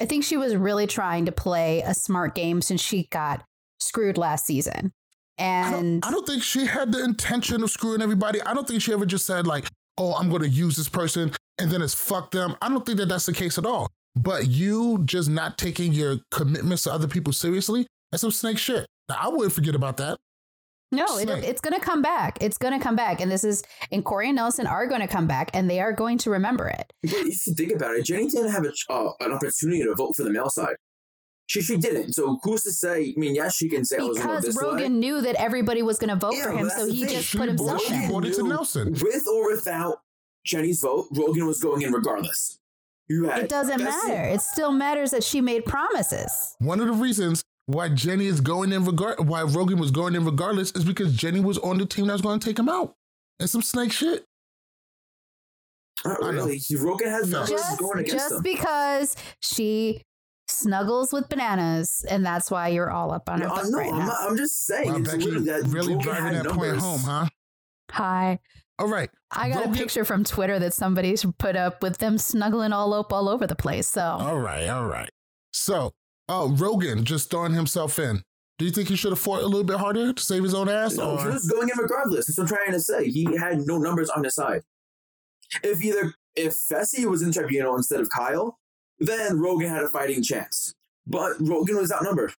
[0.00, 3.44] I think she was really trying to play a smart game since she got
[3.78, 4.92] screwed last season.
[5.38, 8.42] I And don't, I don't think she had the intention of screwing everybody.
[8.42, 9.66] I don't think she ever just said like,
[9.98, 12.56] "Oh, I'm going to use this person," and then it's fuck them.
[12.60, 13.88] I don't think that that's the case at all.
[14.14, 18.86] But you just not taking your commitments to other people seriously, that's some snake shit.
[19.08, 20.18] Now, I wouldn't forget about that.
[20.92, 22.38] No, it, it's going to come back.
[22.40, 23.20] It's going to come back.
[23.20, 25.92] And this is, and Corey and Nelson are going to come back and they are
[25.92, 26.92] going to remember it.
[27.02, 30.14] But if you think about it, Jenny didn't have a, uh, an opportunity to vote
[30.16, 30.76] for the male side.
[31.46, 32.12] She she didn't.
[32.14, 33.12] So who's to say?
[33.16, 34.90] I mean, yes, she can say I was on Because this Rogan side.
[34.92, 36.70] knew that everybody was going to vote Yeah, for him.
[36.70, 37.14] So he thing.
[37.14, 38.10] just She put himself bought- she in.
[38.10, 38.92] bought it to knew Nelson.
[38.92, 39.98] With or without
[40.46, 42.58] Jenny's vote, Rogan was going in regardless.
[43.08, 44.22] You had It doesn't that's matter.
[44.28, 46.54] It still matters that she made promises.
[46.60, 50.24] One of the reasons why Jenny is going in regard why Rogan was going in
[50.24, 52.94] regardless is because Jenny was on the team that was going to take him out.
[53.40, 54.24] And some snake shit.
[56.04, 56.28] Not know.
[56.30, 56.60] really.
[56.78, 58.42] Rogan has numbers Just, going against just him.
[58.42, 60.02] because she
[60.48, 63.92] snuggles with bananas, and that's why you're all up on her No, butt no, right
[63.92, 64.06] I'm, now.
[64.06, 64.92] not, I'm just saying.
[64.92, 67.26] Wow, Becky that really Rogan driving had that point home, huh?
[67.92, 68.38] Hi.
[68.78, 69.10] All right.
[69.30, 72.92] I got Rogan- a picture from Twitter that somebody's put up with them snuggling all
[72.94, 73.86] up all over the place.
[73.88, 75.10] So All right, all right.
[75.52, 75.92] So,
[76.28, 78.22] uh, Rogan just throwing himself in.
[78.58, 80.68] Do you think he should have fought a little bit harder to save his own
[80.68, 80.96] ass?
[80.96, 82.26] No, he or was going in regardless.
[82.26, 83.08] That's what I'm trying to say.
[83.08, 84.62] He had no numbers on his side.
[85.62, 88.58] If either if Fessy was in the tribunal instead of Kyle,
[88.98, 90.74] then Rogan had a fighting chance.
[91.06, 92.32] But Rogan was outnumbered.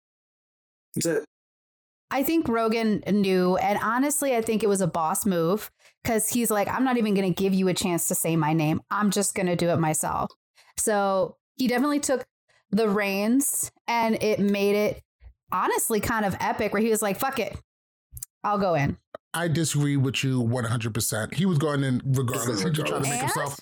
[0.95, 1.25] That's it.
[2.11, 5.71] I think Rogan knew, and honestly, I think it was a boss move
[6.05, 8.53] because he's like, I'm not even going to give you a chance to say my
[8.53, 8.83] name.
[8.90, 10.31] I'm just going to do it myself.
[10.79, 12.27] So he definitely took
[12.73, 15.01] the reins, and it made it
[15.53, 16.73] honestly kind of epic.
[16.73, 17.57] Where he was like, "Fuck it,
[18.43, 18.97] I'll go in."
[19.35, 21.35] I disagree with you 100%.
[21.35, 22.63] He was going in regardless.
[22.63, 23.21] He just tried to make And?
[23.21, 23.59] himself.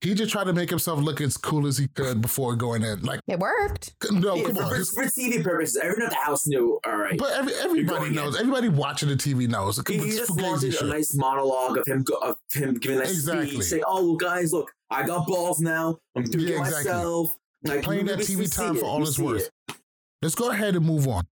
[0.00, 3.02] He just tried to make himself look as cool as he could before going in.
[3.02, 3.94] Like, It worked.
[4.10, 4.70] no, Yeah, come for, on.
[4.70, 6.80] for, for TV purposes, everyone at the house knew.
[6.84, 7.16] All right.
[7.16, 8.34] but every, everybody knows.
[8.34, 8.40] in.
[8.40, 9.80] Everybody watching the TV knows.
[9.86, 10.86] he, he It's just fugazi wanted a shit.
[10.88, 13.46] nice monologue of him go, of him giving a nice Exactly.
[13.50, 15.98] speech, saying, "Oh, well, guys, look, I got balls now.
[16.16, 16.90] I'm doing Yeah, it exactly.
[16.92, 19.50] myself." Like Playing that TV time for all We it's worth.
[19.68, 19.76] it.
[20.20, 21.24] Let's go ahead and move on.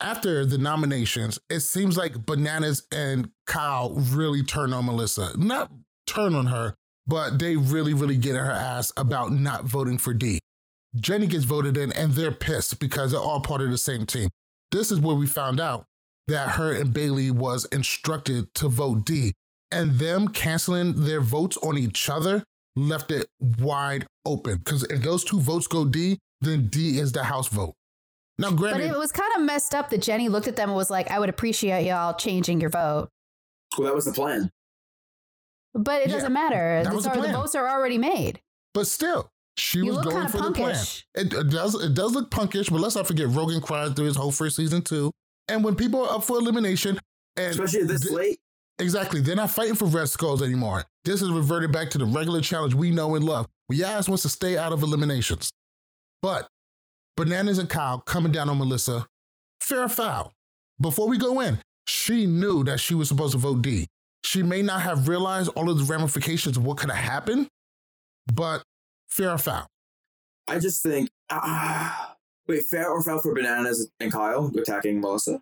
[0.00, 5.36] After the nominations, it seems like Bananas and Kyle really turn on Melissa.
[5.36, 5.72] Not
[6.06, 6.74] turn on her,
[7.06, 10.38] but they really, really get in her ass about not voting for D.
[10.96, 14.28] Jenny gets voted in and they're pissed because they're all part of the same team.
[14.70, 15.84] This is where we found out
[16.28, 19.32] that her and Bailey was instructed to vote D.
[19.70, 22.44] And them canceling their votes on each other
[22.76, 23.26] left it
[23.58, 24.58] wide open.
[24.58, 27.74] Because if those two votes go D, then D is the House vote.
[28.38, 30.76] Now, granted, But it was kind of messed up that Jenny looked at them and
[30.76, 33.08] was like, "I would appreciate y'all changing your vote."
[33.76, 34.50] Well, that was the plan.
[35.74, 36.82] But it Yeah, doesn't matter.
[36.84, 38.40] that The, was the the votes are already made.
[38.74, 40.74] but still, she You was look going kind of for the plan.
[40.74, 41.04] punkish.
[41.14, 44.16] It, it does it does look punkish, but let's not forget Rogan cried through his
[44.16, 45.10] whole first season too.
[45.48, 46.98] And when people are up for elimination,
[47.36, 48.38] and Especially this th- late.
[48.78, 50.84] Exactly, they're not fighting for red skulls anymore.
[51.04, 53.46] This is reverted back to the regular challenge we know and love.
[53.84, 55.50] Ass wants to stay out of eliminations.
[56.22, 56.48] But
[57.16, 59.06] Bananas and Kyle coming down on Melissa,
[59.60, 60.32] fair foul.
[60.80, 63.86] Before we go in, she knew that she was supposed to vote D.
[64.24, 67.48] She may not have realized all of the ramifications of what could have happened,
[68.32, 68.62] but
[69.08, 69.66] fair or foul.
[70.46, 75.40] I just think, ah, wait, fair or foul for bananas and Kyle attacking Melissa?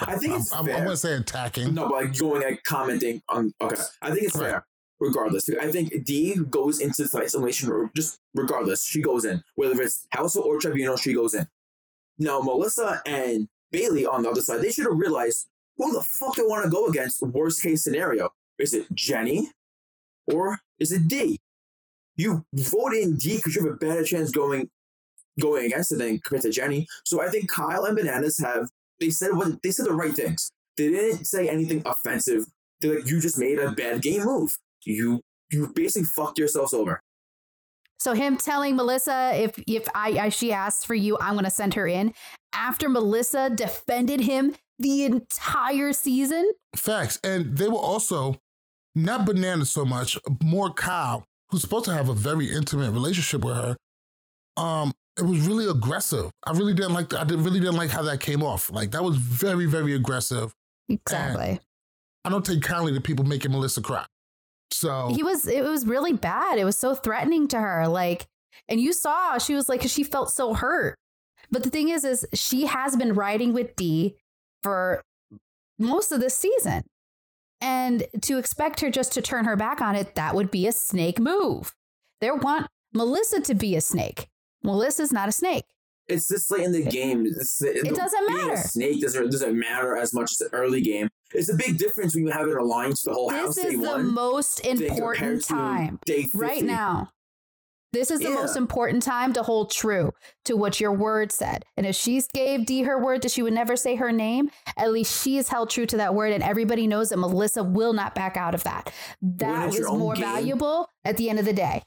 [0.00, 0.76] I think I'm, it's I'm, fair.
[0.76, 1.74] I'm gonna say attacking.
[1.74, 3.52] no, but like going and commenting on.
[3.60, 4.66] Okay, I think it's fair.
[5.00, 7.90] Regardless, I think D goes into the isolation room.
[7.94, 9.42] just regardless, she goes in.
[9.54, 11.46] Whether it's House or Tribunal, she goes in.
[12.18, 15.46] Now, Melissa and Bailey on the other side, they should have realized
[15.76, 17.22] who the fuck they want to go against.
[17.22, 19.50] Worst case scenario, is it Jenny
[20.26, 21.40] or is it D?
[22.16, 24.68] You vote in D because you have a better chance going
[25.40, 26.88] going against it than compared to Jenny.
[27.04, 28.68] So I think Kyle and Bananas have
[29.00, 30.50] they said what they said the right things.
[30.76, 32.44] They didn't say anything offensive.
[32.80, 34.56] They're like, you just made a bad game move.
[34.84, 37.00] You you basically fucked yourselves over.
[37.98, 41.50] So him telling Melissa if if I, I she asks for you, I'm going to
[41.50, 42.14] send her in.
[42.52, 47.18] After Melissa defended him the entire season, Facts.
[47.24, 48.40] And they were also
[48.94, 53.56] not banana so much, more Kyle, who's supposed to have a very intimate relationship with
[53.56, 53.76] her.
[54.56, 56.30] Um, it was really aggressive.
[56.44, 57.20] I really didn't like that.
[57.20, 58.70] I did, really didn't like how that came off.
[58.70, 60.52] Like that was very, very aggressive.
[60.88, 61.60] exactly.
[62.24, 64.04] I don't take kindly to people making Melissa cry.
[64.70, 66.58] So He was it was really bad.
[66.58, 67.88] It was so threatening to her.
[67.88, 68.26] Like,
[68.68, 70.96] and you saw she was like she felt so hurt.
[71.50, 74.16] But the thing is, is she has been riding with D
[74.62, 75.02] for
[75.78, 76.82] most of this season.
[77.60, 80.72] And to expect her just to turn her back on it, that would be a
[80.72, 81.74] snake move.
[82.20, 84.28] They want Melissa to be a snake.
[84.68, 85.64] Melissa's not a snake.
[86.06, 87.26] It's this late in the game.
[87.26, 88.52] It's, it doesn't being matter.
[88.54, 91.08] A snake doesn't doesn't matter as much as the early game.
[91.34, 93.80] It's a big difference when you have an alliance to the whole house This is
[93.80, 94.14] the one.
[94.14, 95.98] most important time.
[96.34, 97.10] Right now.
[97.92, 98.34] This is the Yeah.
[98.34, 100.12] most important time to hold true
[100.44, 101.64] to what your word said.
[101.76, 104.92] And if she gave D her word that she would never say her name, at
[104.92, 106.32] least she is held true to that word.
[106.32, 108.92] And everybody knows that Melissa will not back out of that.
[109.22, 110.22] That is more game.
[110.24, 111.82] valuable at the end of the day.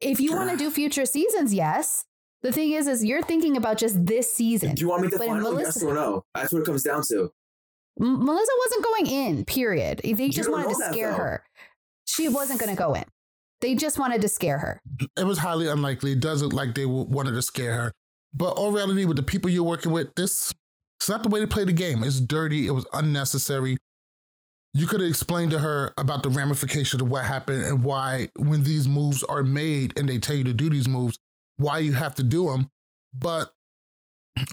[0.00, 2.04] If you want to do future seasons, yes.
[2.42, 4.74] The thing is, is you're thinking about just this season.
[4.74, 6.24] Do you want me to But final Melissa- yes or no?
[6.34, 7.30] That's what it comes down to.
[8.00, 10.00] M- Melissa wasn't going in, period.
[10.02, 11.16] They just don't wanted to that, scare though.
[11.18, 11.44] her.
[12.06, 13.04] She wasn't going to go in.
[13.60, 14.80] They just wanted to scare her.
[15.18, 16.12] it was highly unlikely.
[16.12, 17.92] It does look like they w- wanted to scare her.
[18.32, 20.54] But all reality, with the people you're working with, this
[20.98, 22.02] it's not the way to play the game.
[22.04, 22.66] It's dirty.
[22.66, 23.76] It was unnecessary.
[24.72, 28.62] You could have explained to her about the ramifications of what happened and why, when
[28.62, 31.18] these moves are made and they tell you to do these moves,
[31.56, 32.70] why you have to do them.
[33.12, 33.50] But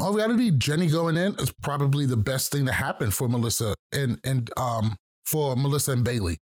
[0.02, 4.20] all reality, Jenny going in is probably the best thing to happen for Melissa and
[4.24, 6.38] and um for Melissa and Bayley.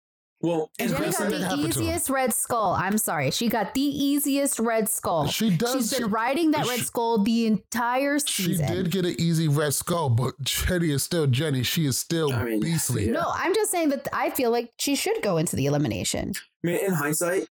[0.43, 1.85] Well, And And Jenny got the happened to him.
[1.85, 2.73] easiest red skull.
[2.73, 3.31] I'm sorry.
[3.31, 5.27] She got the easiest red skull.
[5.27, 5.73] She does.
[5.75, 8.67] She's been she- riding that red skull the entire season.
[8.67, 11.63] She did get an easy red skull, but Jenny is still Jenny.
[11.63, 13.07] She is still I mean, beastly.
[13.07, 13.13] yeah.
[13.13, 16.33] No, I'm just saying that I feel like she should go into the elimination.
[16.65, 17.47] I mean, in hindsight,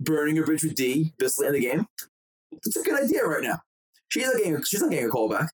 [0.00, 1.86] burning a bridge with D this late in the game,
[2.52, 3.60] it's a good idea right now.
[4.08, 4.62] She's not getting.
[4.64, 5.50] She's not getting a call back.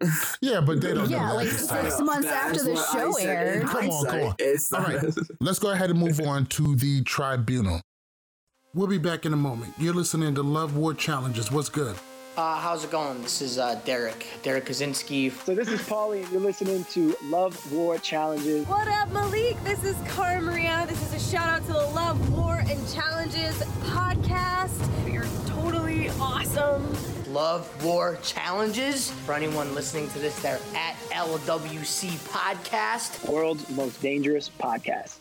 [0.40, 2.04] Yeah, but they don't Yeah, know like six Right.
[2.04, 3.66] months after the show aired.
[3.66, 4.34] Come on, come on.
[4.38, 5.02] It's All not.
[5.02, 5.14] right.
[5.40, 7.80] Let's go ahead and move on to the tribunal.
[8.74, 9.72] We'll be back in a moment.
[9.78, 11.50] You're listening to Love War Challenges.
[11.50, 11.96] What's good?
[12.36, 13.22] Uh, how's it going?
[13.22, 15.32] This is uh, Derek, Derrick Kosinski.
[15.46, 18.66] So this is Paulie, and you're listening to Love War Challenges.
[18.66, 19.56] What up, Malik?
[19.64, 20.84] This is Cara Maria.
[20.86, 23.54] This is a shout out to the Love, War, and Challenges
[23.84, 24.76] podcast.
[25.10, 26.84] You're totally awesome.
[27.36, 29.10] Love War Challenges.
[29.10, 33.28] For anyone listening to this, they're at LWC Podcast.
[33.28, 35.18] World's most dangerous podcast.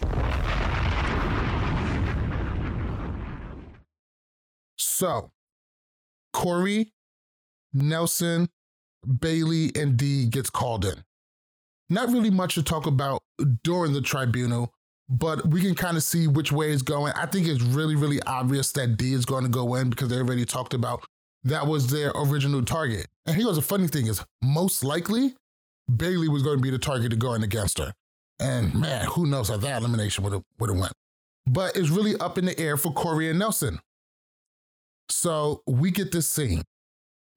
[4.77, 5.31] So,
[6.31, 6.93] Corey,
[7.73, 8.47] Nelson,
[9.19, 11.03] Bailey, and D gets called in.
[11.89, 13.23] Not really much to talk about
[13.65, 14.71] during the tribunal,
[15.09, 17.11] but we can kind of see which way it's going.
[17.17, 20.15] I think it's really, really obvious that D is going to go in because they
[20.15, 21.05] already talked about
[21.45, 23.07] that was their original target.
[23.25, 25.35] And here's the funny thing is, most likely,
[25.95, 27.93] Bailey was going to be the target to go in against her.
[28.39, 30.93] And man, who knows how that elimination would have would have went.
[31.47, 33.79] But it's really up in the air for Corey and Nelson.
[35.09, 36.63] So we get this scene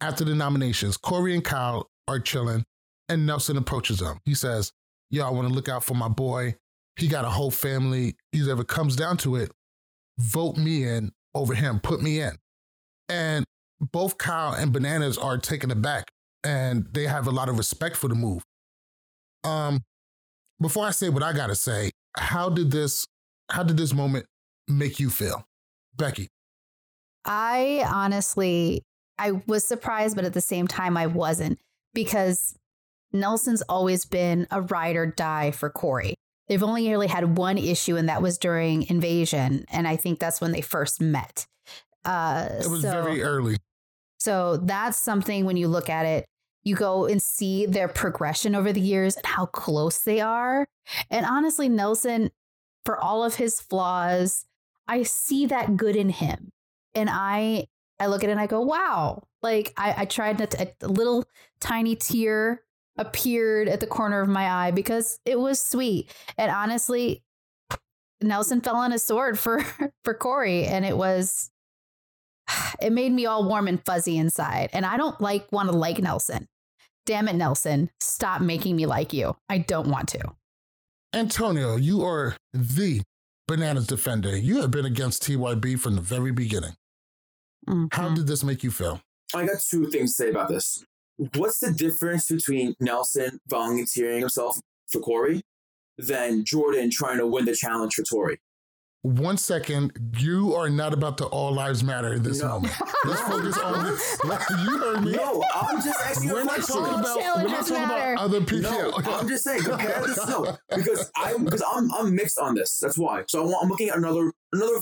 [0.01, 0.97] after the nominations.
[0.97, 2.65] Corey and Kyle are chilling,
[3.09, 4.19] and Nelson approaches them.
[4.25, 4.73] He says,
[5.11, 6.57] Yo, I want to look out for my boy.
[6.97, 8.17] He got a whole family.
[8.33, 9.53] If ever comes down to it,
[10.19, 12.33] vote me in over him, put me in.
[13.09, 13.45] And
[13.81, 16.09] both Kyle and Bananas are taken aback
[16.45, 18.43] and they have a lot of respect for the move.
[19.45, 19.81] Um,
[20.61, 23.07] before I say what I gotta say, how did this
[23.51, 24.27] how did this moment
[24.67, 25.45] make you feel?
[25.97, 26.29] Becky.
[27.25, 28.83] I honestly,
[29.19, 31.59] I was surprised, but at the same time, I wasn't
[31.95, 32.55] because
[33.13, 36.15] Nelson's always been a ride or die for Corey.
[36.49, 40.41] They've only really had one issue, and that was during Invasion, and I think that's
[40.41, 41.47] when they first met.
[42.05, 43.59] Uh, It was so, very early.
[44.19, 46.27] So that's something when you look at it,
[46.65, 50.67] you go and see their progression over the years and how close they are.
[51.11, 52.31] And honestly, Nelson,
[52.85, 54.45] for all of his flaws,
[54.87, 56.51] I see that good in him.
[56.95, 57.67] And I
[58.01, 59.25] I look at it and I go, wow.
[59.43, 61.25] Like I, I tried not to, a little
[61.61, 62.63] tiny tear
[62.97, 66.13] appeared at the corner of my eye because it was sweet.
[66.37, 67.23] And honestly,
[68.21, 69.65] Nelson fell on his sword for
[70.05, 70.65] for Corey.
[70.65, 71.51] And it was
[72.83, 74.71] it made me all warm and fuzzy inside.
[74.73, 76.47] And I don't like want to like Nelson.
[77.07, 77.91] Damn it, Nelson.
[78.01, 79.37] Stop making me like you.
[79.49, 80.21] I don't want to.
[81.15, 83.01] Antonio, you are the
[83.47, 84.37] bananas defender.
[84.37, 86.75] You have been against TYB from the very beginning.
[87.67, 88.17] How Mhm.
[88.17, 89.01] did this make you feel?
[89.35, 90.85] I got two things to say about this.
[91.35, 94.59] What's the difference between Nelson volunteering himself
[94.91, 95.43] for Corey
[95.97, 98.39] than Jordan trying to win the challenge for Tori?
[99.09, 102.49] One second, you are not about to all lives matter in this No.
[102.49, 102.75] moment.
[103.07, 104.19] Let's focus on this.
[104.23, 105.13] You heard me.
[105.13, 106.77] No, I'm just asking We're a not question.
[106.83, 108.13] talking about, we're not talking matter.
[108.13, 108.71] about other people.
[108.71, 109.63] No, I'm just saying.
[109.63, 110.29] Compare this.
[110.29, 112.79] No, because I because I'm I'm mixed on this.
[112.81, 113.25] That's why.
[113.29, 114.81] So I want, I'm looking at another another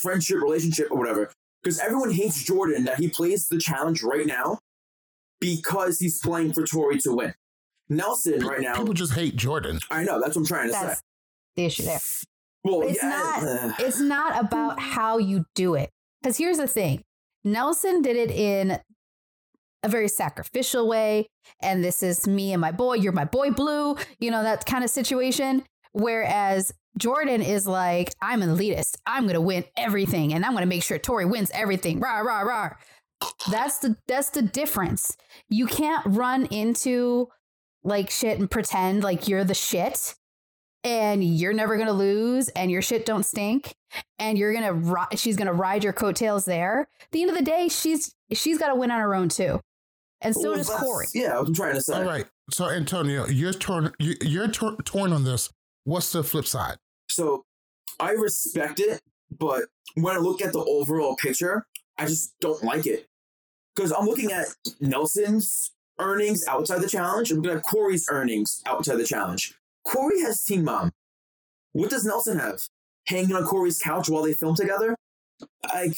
[0.00, 1.32] friendship, relationship, or whatever.
[1.62, 4.60] Because everyone hates Jordan that he plays the challenge right now
[5.40, 7.34] because he's playing for Tori to win.
[7.88, 8.76] Nelson right now.
[8.76, 9.80] People just hate Jordan.
[9.90, 11.02] I know that's what I'm trying to That's say.
[11.56, 12.00] the issue there.
[12.66, 15.90] Well, It's yeah, not it's not about how you do it.
[16.22, 17.04] Because here's the thing.
[17.44, 18.78] Nelson did it in
[19.82, 21.28] a very sacrificial way.
[21.62, 24.82] And this is me and my boy, you're my boy blue, you know, that kind
[24.82, 25.62] of situation.
[25.92, 28.96] Whereas Jordan is like, I'm an elitist.
[29.06, 32.00] I'm gonna win everything and I'm gonna make sure Tori wins everything.
[32.00, 32.70] Rah, rah, rah.
[33.50, 35.16] That's the that's the difference.
[35.48, 37.28] You can't run into
[37.84, 40.16] like shit and pretend like you're the shit
[40.86, 43.74] and you're never gonna lose and your shit don't stink
[44.18, 46.88] and you're gonna ri- she's gonna ride your coattails there.
[47.02, 49.60] At the end of the day, she's she's got to win on her own too,
[50.20, 51.06] and so well, does Corey.
[51.14, 51.94] Yeah, I'm trying to say.
[51.94, 52.24] All right.
[52.50, 53.92] So, Antonio, you're torn.
[53.98, 55.50] you- You're tor- torn on this.
[55.84, 56.76] What's the flip side?
[57.08, 57.44] So
[58.00, 59.00] I respect it,
[59.36, 59.64] but
[59.94, 61.66] when I look at the overall picture,
[61.98, 63.06] I just don't like it.
[63.74, 64.46] because I'm looking at
[64.80, 67.30] Nelson's earnings outside the challenge.
[67.30, 69.54] I'm looking at Corey's earnings outside the challenge.
[69.86, 70.90] Corey has Teen Mom.
[71.72, 72.60] What does Nelson have?
[73.06, 74.96] Hanging on Corey's couch while they film together?
[75.72, 75.96] Like,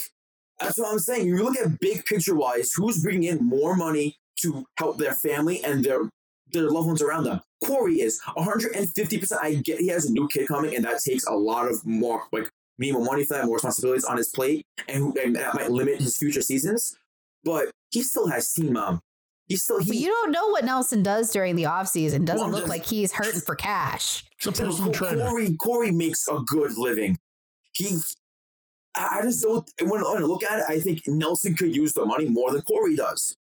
[0.61, 1.27] that's what I'm saying.
[1.27, 5.65] You look at big picture wise, who's bringing in more money to help their family
[5.65, 6.09] and their
[6.51, 7.41] their loved ones around them?
[7.65, 9.39] Corey is 150%.
[9.41, 12.25] I get he has a new kid coming, and that takes a lot of more,
[12.33, 16.01] like, minimum money for that, more responsibilities on his plate, and, and that might limit
[16.01, 16.97] his future seasons.
[17.45, 19.01] But he still has Teen Mom.
[19.49, 22.25] He still, But he, you don't know what Nelson does during the off season.
[22.27, 24.25] Doesn't Well, look just- like he's hurting for cash.
[24.45, 24.67] It's a.
[24.93, 27.19] Corey, Corey makes a good living.
[27.73, 27.97] He,
[28.95, 29.69] I I just don't.
[29.81, 32.61] When, when I look at it, I think Nelson could use the money more than
[32.63, 33.37] Corey does.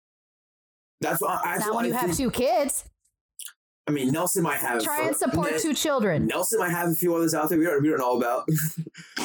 [1.00, 1.40] That's why.
[1.44, 2.84] I, that's Not why when I you have two kids.
[3.88, 4.82] I mean, Nelson might have.
[4.82, 6.26] Try and support Ne- two children.
[6.26, 8.48] Nelson might have a few others out there we don't, we don't know about.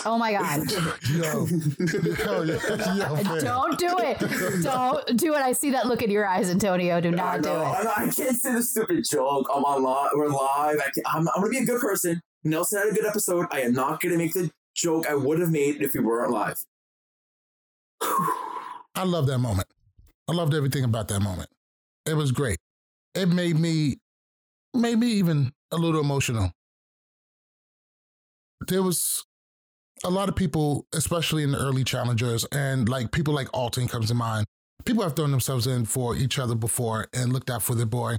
[0.03, 0.71] Oh my God.
[1.11, 3.39] Yo, yo, yo, yo.
[3.39, 4.63] Don't do it.
[4.63, 5.41] Don't do it.
[5.41, 6.99] I see that look in your eyes, Antonio.
[6.99, 7.53] Do not do it.
[7.53, 9.47] I'm I can't say the stupid joke.
[9.53, 10.11] I'm on live.
[10.15, 10.77] We're live.
[10.79, 12.19] I can't, I'm, I'm gonna be a good person.
[12.43, 13.45] Nelson had a good episode.
[13.51, 16.63] I am not gonna make the joke I would have made if we weren't live.
[18.01, 19.67] I love that moment.
[20.27, 21.49] I loved everything about that moment.
[22.05, 22.57] It was great.
[23.15, 23.97] It made me,
[24.77, 26.51] made me even a little emotional.
[28.67, 29.25] There was
[30.03, 34.07] a lot of people, especially in the early challengers, and like people like Alton comes
[34.07, 34.45] to mind.
[34.85, 38.17] People have thrown themselves in for each other before and looked out for their boy.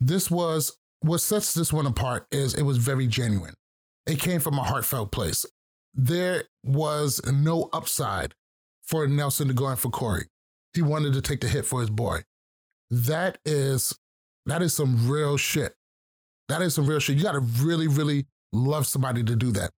[0.00, 3.54] This was what sets this one apart is it was very genuine.
[4.06, 5.44] It came from a heartfelt place.
[5.94, 8.34] There was no upside
[8.82, 10.26] for Nelson to go in for Corey.
[10.74, 12.20] He wanted to take the hit for his boy.
[12.90, 13.98] That is
[14.46, 15.74] that is some real shit.
[16.48, 17.16] That is some real shit.
[17.16, 19.70] You got to really, really love somebody to do that.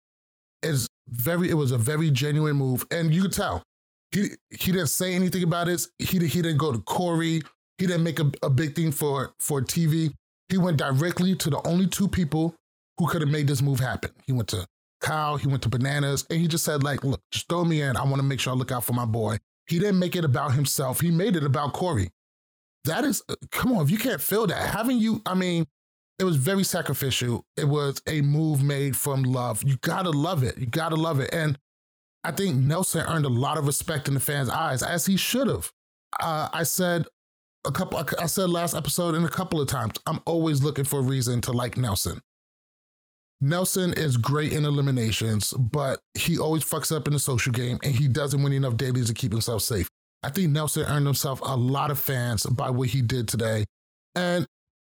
[0.63, 1.51] It's very.
[1.51, 3.63] It was a very genuine move, and you could tell
[4.11, 5.87] he he didn't say anything about it.
[5.99, 7.43] He he didn't go to Corey.
[7.79, 10.13] He didn't make a, a big thing for for TV.
[10.49, 12.55] He went directly to the only two people
[12.99, 14.11] who could have made this move happen.
[14.27, 14.67] He went to
[15.01, 15.37] Kyle.
[15.37, 17.97] He went to Bananas, and he just said like, "Look, just throw me in.
[17.97, 20.25] I want to make sure I look out for my boy." He didn't make it
[20.25, 21.01] about himself.
[21.01, 22.11] He made it about Corey.
[22.89, 25.67] That is, uh, come on, if you can't feel that, having you, I mean,
[26.19, 27.45] it was very sacrificial.
[27.57, 29.63] It was a move made from love.
[29.63, 30.59] You gotta love it.
[30.59, 31.33] You gotta love it.
[31.33, 31.59] And
[32.25, 35.47] I think Nelson earned a lot of respect in the fans' eyes, as he should
[35.47, 35.71] have.
[36.19, 37.07] Uh, I said
[37.65, 38.05] a couple.
[38.19, 39.95] I said last episode and a couple of times.
[40.07, 42.21] I'm always looking for a reason to like Nelson.
[43.41, 47.95] Nelson is great in eliminations, but he always fucks up in the social game, and
[47.95, 49.89] he doesn't win enough dailies to keep himself safe.
[50.23, 53.65] I think Nelson earned himself a lot of fans by what he did today,
[54.15, 54.47] and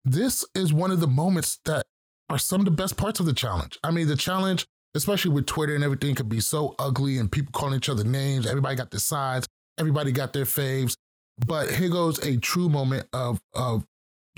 [0.05, 1.85] this is one of the moments that
[2.29, 3.79] are some of the best parts of the challenge.
[3.83, 7.51] I mean, the challenge, especially with Twitter and everything, could be so ugly and people
[7.53, 8.47] calling each other names.
[8.47, 9.49] Everybody got their sides,
[9.79, 10.97] everybody got their faves.
[11.45, 13.85] But here goes a true moment of of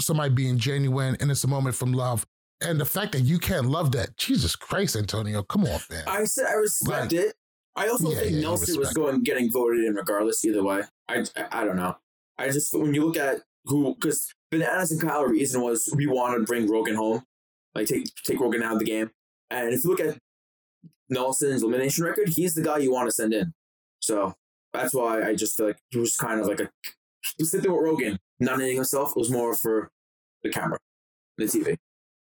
[0.00, 2.24] somebody being genuine, and it's a moment from love.
[2.60, 6.04] And the fact that you can't love that, Jesus Christ, Antonio, come on, man.
[6.08, 7.12] I said I respect Right.
[7.12, 7.34] it.
[7.78, 10.82] I also Yeah, think yeah, Nelson was going getting voted in regardless either way.
[11.08, 11.96] I, I I don't know.
[12.36, 16.36] I just when you look at who because Bananas and Kyle reason was we want
[16.36, 17.22] to bring Rogan home,
[17.76, 19.10] like take take Rogan out of the game.
[19.50, 20.18] And if you look at
[21.08, 23.54] Nelson's elimination record, he's the guy you want to send in.
[24.00, 24.34] So
[24.72, 26.70] that's why I just feel like he was kind of like a
[27.44, 29.10] sitting with Rogan, not anything himself.
[29.10, 29.90] It was more for
[30.42, 30.78] the camera,
[31.36, 31.76] the TV.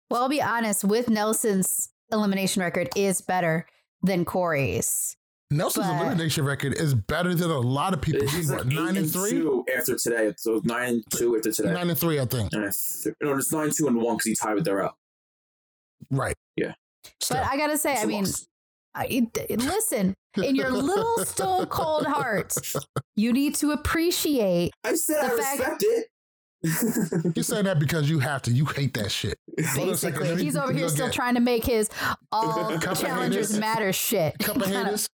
[0.10, 3.68] Well, I'll be honest, with Nelson's elimination record is better
[4.02, 5.18] than Corey's.
[5.54, 8.22] Nelson's But- elimination record is better than a lot of people.
[8.22, 9.32] He's He's like nine and three?
[9.32, 10.34] two after today.
[10.38, 11.72] So nine and two after today.
[11.74, 12.52] Nine and three, I think.
[12.54, 14.96] And th- no, it's nine two and one because he tied with their out.
[16.12, 16.36] Right.
[16.56, 16.74] Yeah.
[17.20, 17.38] Still.
[17.38, 18.26] But I gotta say, I mean,
[18.96, 22.54] I, listen, in your little stone cold heart,
[23.16, 26.08] you need to appreciate I said the I fact- respect it.
[26.64, 28.52] You're saying that because you have to.
[28.52, 29.38] You hate that shit.
[29.74, 31.90] Hold on a second, let basically he's over here still trying to make his
[32.32, 34.38] all challengers matter shit.
[34.40, 35.10] couple Kinda- haters.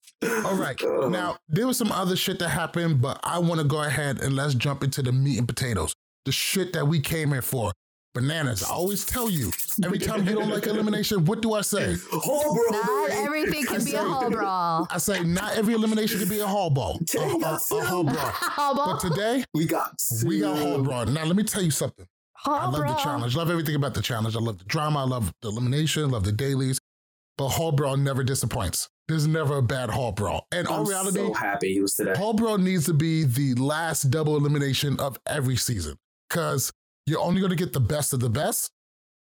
[0.45, 0.75] All right.
[1.09, 4.35] Now, there was some other shit that happened, but I want to go ahead and
[4.35, 5.93] let's jump into the meat and potatoes.
[6.25, 7.71] The shit that we came here for.
[8.21, 8.63] Bananas.
[8.63, 9.51] I always tell you,
[9.83, 11.95] every time you don't like elimination, what do I say?
[12.11, 12.79] Oh, bro.
[12.79, 13.21] Not baby.
[13.25, 14.87] everything can be a say- hall brawl.
[14.89, 16.99] I say not every elimination can be a hall ball.
[17.15, 18.15] A, a, a hall brawl.
[18.17, 20.83] Hall But today, we got we got hall two.
[20.83, 21.05] brawl.
[21.05, 22.05] Now, let me tell you something.
[22.45, 22.95] I love brawl.
[22.95, 23.35] the challenge.
[23.35, 24.35] Love everything about the challenge.
[24.35, 25.01] I love the drama.
[25.01, 26.09] I love the elimination.
[26.11, 26.79] Love the dailies.
[27.37, 28.89] But Hall Brawl never disappoints.
[29.07, 30.47] There's never a bad Hall Brawl.
[30.51, 32.13] And I'm in reality, so happy he was today.
[32.17, 35.97] Hall Brawl needs to be the last double elimination of every season
[36.29, 36.71] because
[37.07, 38.69] you're only going to get the best of the best.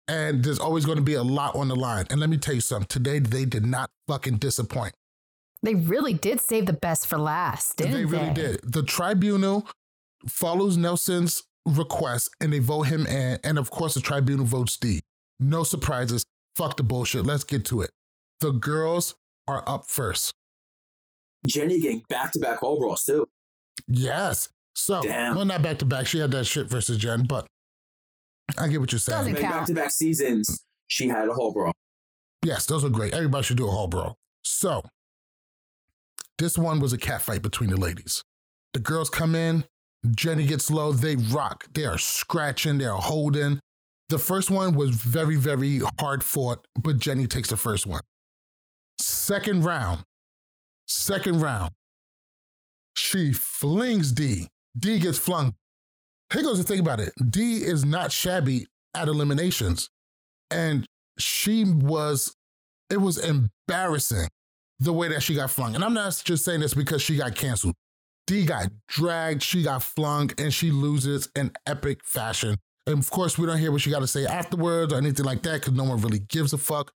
[0.08, 2.06] And there's always going to be a lot on the line.
[2.10, 2.86] And let me tell you something.
[2.86, 4.94] Today, they did not fucking disappoint.
[5.62, 7.98] They really did save the best for last, didn't they?
[7.98, 8.60] they really did.
[8.62, 9.66] The tribunal
[10.28, 13.40] follows Nelson's request and they vote him in.
[13.42, 15.00] And of course, the tribunal votes D.
[15.40, 16.24] No surprises.
[16.54, 17.26] Fuck the bullshit.
[17.26, 17.90] Let's get to it.
[18.40, 19.16] The girls
[19.48, 20.32] are up first.
[21.46, 23.26] Jenny getting back to back Hall brawls too.
[23.88, 24.48] Yes.
[24.74, 25.34] So, Damn.
[25.34, 26.06] well, not back to back.
[26.06, 27.46] She had that shit versus Jen, but
[28.58, 29.18] I get what you're saying.
[29.18, 29.54] Doesn't count.
[29.54, 31.72] Back to back seasons, she had a hall brawl.
[32.44, 33.12] Yes, those are great.
[33.12, 34.16] Everybody should do a hall brawl.
[34.44, 34.82] So,
[36.38, 38.22] this one was a cat fight between the ladies.
[38.72, 39.64] The girls come in,
[40.14, 41.64] Jenny gets low, they rock.
[41.72, 43.58] They are scratching, they are holding.
[44.08, 48.02] The first one was very, very hard fought, but Jenny takes the first one.
[49.00, 50.04] Second round,
[50.86, 51.72] second round,
[52.94, 54.48] she flings D.
[54.78, 55.54] D gets flung.
[56.32, 59.90] Here goes the thing about it D is not shabby at eliminations.
[60.50, 60.86] And
[61.18, 62.34] she was,
[62.90, 64.28] it was embarrassing
[64.78, 65.74] the way that she got flung.
[65.74, 67.74] And I'm not just saying this because she got canceled.
[68.26, 72.56] D got dragged, she got flung, and she loses in epic fashion.
[72.86, 75.42] And of course, we don't hear what she got to say afterwards or anything like
[75.42, 76.92] that because no one really gives a fuck.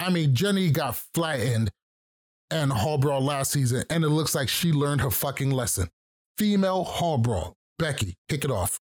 [0.00, 1.70] I mean, Jenny got flattened
[2.50, 5.88] and Hall Brawl last season, and it looks like she learned her fucking lesson.
[6.38, 7.54] Female Hall Brawl.
[7.78, 8.80] Becky, kick it off.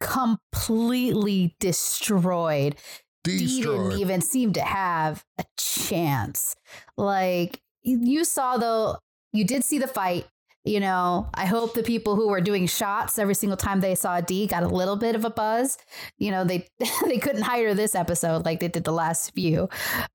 [0.00, 2.76] Completely destroyed.
[3.24, 3.90] Destroyed.
[3.90, 6.54] didn't even seem to have a chance.
[6.96, 8.98] Like you saw though,
[9.32, 10.26] you did see the fight.
[10.64, 14.20] You know, I hope the people who were doing shots every single time they saw
[14.20, 15.78] D got a little bit of a buzz.
[16.18, 16.66] You know, they
[17.04, 19.68] they couldn't hire this episode like they did the last few.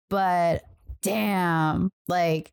[0.10, 0.64] But
[1.02, 2.52] damn, like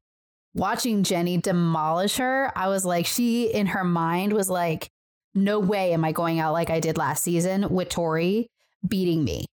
[0.55, 4.91] watching Jenny demolish her, I was like, she in her mind was like,
[5.45, 8.51] no way am I going out like I did last season with Tori
[8.86, 9.47] beating me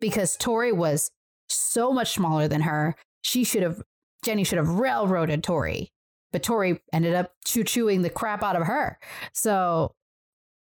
[0.00, 1.10] because Tori was
[1.48, 2.94] so much smaller than her.
[3.22, 3.82] She should have,
[4.24, 5.90] Jenny should have railroaded Tori,
[6.32, 8.98] but Tori ended up chew chewing the crap out of her.
[9.32, 9.92] So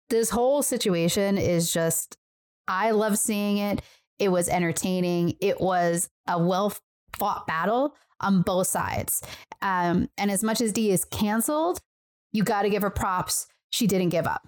[0.09, 2.17] this whole situation is just,
[2.67, 3.81] I love seeing it.
[4.19, 5.35] It was entertaining.
[5.41, 6.73] It was a well
[7.17, 9.21] fought battle on both sides.
[9.61, 11.79] Um, and as much as D is canceled,
[12.31, 13.47] you got to give her props.
[13.71, 14.47] She didn't give up.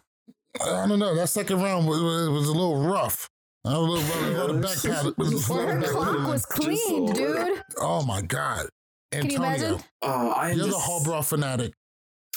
[0.61, 1.15] I don't know.
[1.15, 3.29] That second round was, was, was a little rough.
[3.65, 7.61] A little, a little back pat- a little Her back- clock was clean, dude.
[7.79, 8.67] Oh my God.
[9.11, 9.83] Can you Antonio, imagine?
[10.01, 11.73] Uh, I you're the just, Hall Brawl fanatic.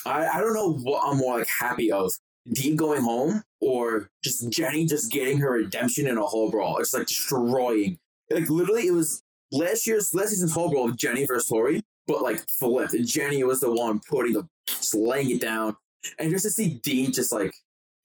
[0.06, 2.10] I, I don't know what I'm more like happy of.
[2.52, 6.78] Dean going home or just Jenny just getting her redemption in a hall brawl.
[6.78, 7.98] It's like destroying.
[8.30, 12.22] Like literally it was last year's last season's hall brawl with Jenny versus Tori, but
[12.22, 12.94] like flipped.
[13.04, 15.76] Jenny was the one putting the just laying it down.
[16.18, 17.52] And just to see Dean just like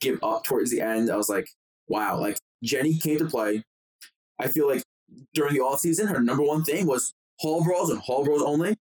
[0.01, 1.47] give up towards the end, I was like,
[1.87, 3.63] wow, like Jenny came to play.
[4.39, 4.83] I feel like
[5.33, 8.75] during the off season, her number one thing was hall brawls and hall brawls only.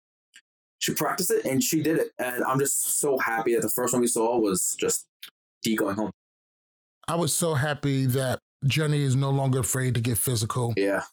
[0.80, 2.12] She practiced it and she did it.
[2.20, 5.06] And I'm just so happy that the first one we saw was just
[5.62, 6.12] D going home.
[7.08, 10.74] I was so happy that Jenny is no longer afraid to get physical.
[10.76, 11.04] Yeah.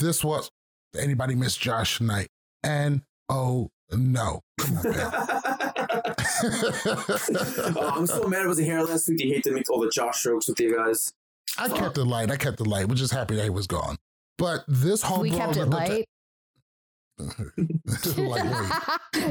[0.00, 0.50] This was
[0.96, 2.28] anybody miss Josh Knight?
[2.62, 4.40] And oh no.
[4.58, 5.00] Come on, man.
[7.76, 9.20] Oh, I'm so mad I wasn't here last week.
[9.22, 11.12] You hate to make all the Josh strokes with you guys.
[11.58, 12.30] I kept it light.
[12.30, 12.88] I kept it light.
[12.88, 13.96] We're just happy that he was gone.
[14.38, 16.06] But this whole we brawl kept was it a- light.
[18.16, 18.72] Lightweight.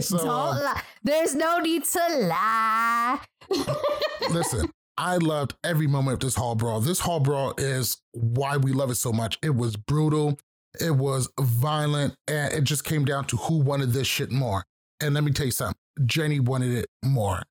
[0.04, 0.82] So, Don't um, lie.
[1.04, 3.20] There's no need to lie.
[4.30, 6.80] Listen, I loved every moment of this hall brawl.
[6.82, 9.40] This hall brawl is why we love it so much.
[9.42, 10.38] It was brutal,
[10.80, 14.64] it was violent, and it just came down to who wanted this shit more.
[15.02, 17.44] And let me tell you something Jenny wanted it more.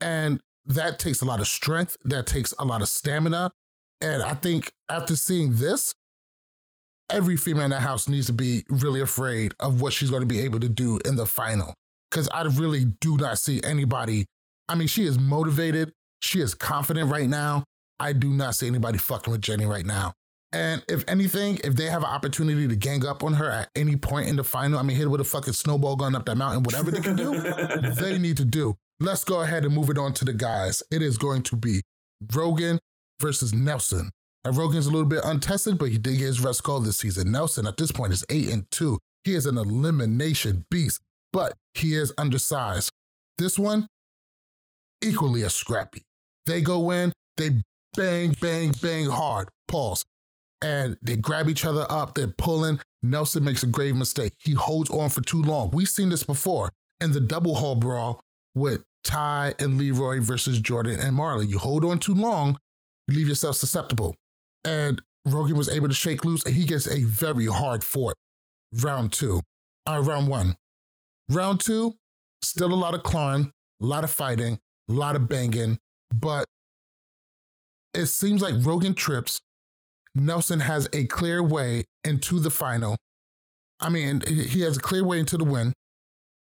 [0.00, 3.50] And that takes a lot of strength, that takes a lot of stamina.
[4.00, 5.94] And I think after seeing this,
[7.10, 10.26] every female in that house needs to be really afraid of what she's going to
[10.26, 11.74] be able to do in the final.
[12.10, 14.26] Because I really do not see anybody.
[14.68, 15.92] I mean, she is motivated.
[16.20, 17.64] She is confident right now.
[18.00, 20.14] I do not see anybody fucking with Jenny right now.
[20.54, 23.96] And if anything, if they have an opportunity to gang up on her at any
[23.96, 26.36] point in the final, I mean, hit her with a fucking snowball gun up that
[26.36, 27.40] mountain, whatever they can do,
[27.98, 28.76] they need to do.
[29.00, 30.80] Let's go ahead and move it on to the guys.
[30.92, 31.82] It is going to be
[32.32, 32.78] Rogan
[33.20, 34.10] versus Nelson.
[34.44, 37.32] And Rogan's a little bit untested, but he did get his red skull this season.
[37.32, 39.00] Nelson at this point is eight and two.
[39.24, 41.00] He is an elimination beast,
[41.32, 42.92] but he is undersized.
[43.38, 43.88] This one,
[45.02, 46.02] equally as scrappy.
[46.46, 47.50] They go in, they
[47.96, 49.48] bang, bang, bang hard.
[49.66, 50.04] Pause.
[50.64, 52.14] And they grab each other up.
[52.14, 52.80] They're pulling.
[53.02, 54.32] Nelson makes a grave mistake.
[54.38, 55.70] He holds on for too long.
[55.72, 56.70] We've seen this before
[57.02, 58.20] in the double hall brawl
[58.54, 61.46] with Ty and Leroy versus Jordan and Marley.
[61.46, 62.58] You hold on too long,
[63.06, 64.16] you leave yourself susceptible.
[64.64, 68.14] And Rogan was able to shake loose, and he gets a very hard fought
[68.82, 69.42] round two,
[69.86, 70.56] uh, round one.
[71.28, 71.94] Round two,
[72.40, 73.52] still a lot of clawing,
[73.82, 74.58] a lot of fighting,
[74.88, 75.78] a lot of banging,
[76.14, 76.46] but
[77.92, 79.40] it seems like Rogan trips.
[80.14, 82.96] Nelson has a clear way into the final.
[83.80, 85.72] I mean, he has a clear way into the win,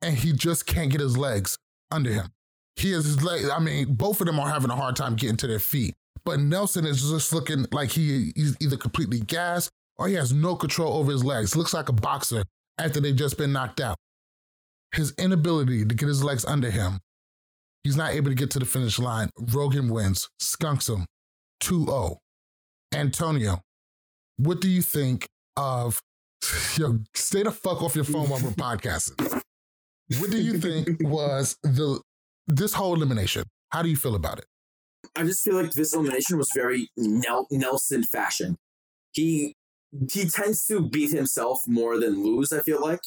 [0.02, 1.58] and he just can't get his legs
[1.92, 2.30] under him.
[2.76, 3.50] He has his legs.
[3.50, 5.96] I mean, both of them are having a hard time getting to their feet.
[6.26, 10.56] But Nelson is just looking like he, he's either completely gassed or he has no
[10.56, 11.56] control over his legs.
[11.56, 12.44] Looks like a boxer
[12.78, 13.98] after they've just been knocked out.
[14.94, 17.00] His inability to get his legs under him,
[17.84, 19.30] he's not able to get to the finish line.
[19.54, 21.06] Rogan wins, skunks him
[21.60, 22.18] 2 0.
[22.94, 23.62] Antonio,
[24.38, 26.02] what do you think of?
[26.76, 29.42] Yo, stay the fuck off your phone while we're podcasting.
[30.20, 32.02] What do you think was the
[32.48, 33.44] this whole elimination?
[33.70, 34.46] How do you feel about it?
[35.16, 38.56] I just feel like this elimination was very Nelson fashion.
[39.12, 39.54] He
[40.12, 42.52] he tends to beat himself more than lose.
[42.52, 43.02] I feel like,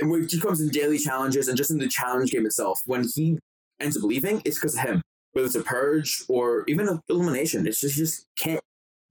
[0.00, 3.06] and when he comes in daily challenges and just in the challenge game itself, when
[3.14, 3.38] he
[3.80, 5.02] ends up leaving, it's because of him.
[5.32, 8.60] Whether it's a purge or even an elimination, it's just he just can't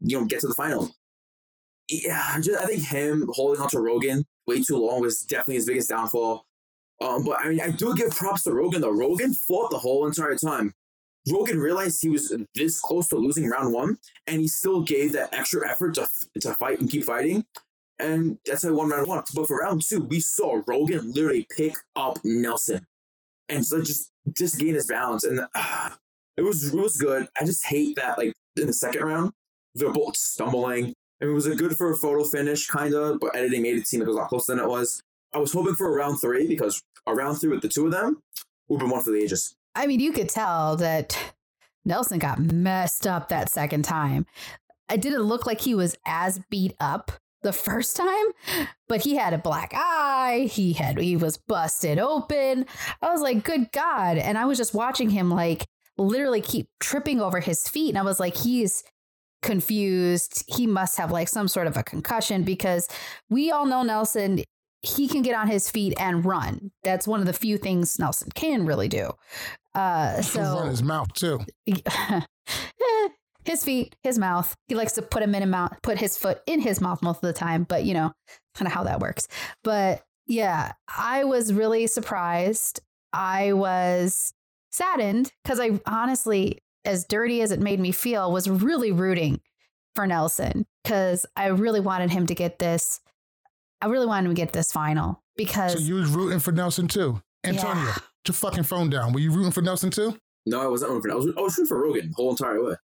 [0.02, 0.92] you know get to the final.
[1.90, 5.66] Yeah, just, I think him holding on to Rogan way too long was definitely his
[5.66, 6.46] biggest downfall.
[7.02, 8.92] Um, but I mean, I do give props to Rogan though.
[8.92, 10.74] Rogan fought the whole entire time.
[11.32, 13.98] Rogan realized he was this close to losing round one,
[14.28, 16.08] and he still gave that extra effort to,
[16.40, 17.46] to fight and keep fighting.
[17.98, 19.24] And that's how he won round one.
[19.36, 22.86] But for round two, we saw Rogan literally pick up Nelson
[23.50, 25.24] and so just just gain his balance.
[25.24, 25.90] And uh,
[26.38, 27.28] it was it was good.
[27.40, 29.32] I just hate that like in the second round,
[29.80, 30.94] they're both stumbling.
[31.22, 33.20] I mean, was it good for a photo finish, kind of?
[33.20, 35.02] But editing made it seem like it was a lot closer than it was.
[35.34, 37.92] I was hoping for a round three because a round three with the two of
[37.92, 38.22] them
[38.68, 39.56] would have been one for the ages.
[39.76, 41.18] I mean, you could tell that
[41.86, 44.26] Nelson got messed up that second time.
[44.92, 47.12] It didn't look like he was as beat up
[47.42, 50.50] the first time, but he had a black eye.
[50.52, 52.66] He had he was busted open.
[53.02, 54.18] I was like, good God.
[54.18, 55.66] And I was just watching him like
[55.98, 57.90] literally keep tripping over his feet.
[57.90, 58.84] And I was like, he's
[59.42, 60.44] confused.
[60.48, 62.88] He must have like some sort of a concussion because
[63.30, 64.44] we all know Nelson
[64.82, 66.72] he can get on his feet and run.
[66.84, 69.12] That's one of the few things Nelson can really do.
[69.76, 71.40] Uh, so run his mouth too.
[73.46, 74.56] his feet, his mouth.
[74.68, 77.18] He likes to put him in a mouth, put his foot in his mouth most
[77.18, 77.64] of the time.
[77.64, 78.14] But you know,
[78.56, 79.28] kind of how that works.
[79.64, 82.80] But yeah, I was really surprised.
[83.12, 84.34] I was
[84.72, 89.42] saddened because I honestly, as dirty as it made me feel, was really rooting
[89.96, 93.02] for Nelson because I really wanted him to get this
[93.82, 95.74] I really wanted him to get this final because.
[95.74, 97.84] So you was rooting for Nelson too, Antonio.
[97.84, 97.94] Yeah.
[97.94, 99.14] Put your fucking phone down.
[99.14, 100.18] Were you rooting for Nelson too?
[100.46, 101.12] No, I wasn't rooting for.
[101.12, 102.76] I was, I was rooting for Rogan the whole entire way.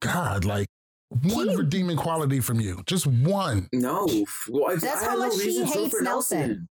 [0.00, 0.68] God, like
[1.10, 3.68] one he, redeeming quality from you, just one.
[3.72, 4.08] No,
[4.48, 6.04] well, I, that's I how much no he hates Nelson.
[6.04, 6.68] Nelson.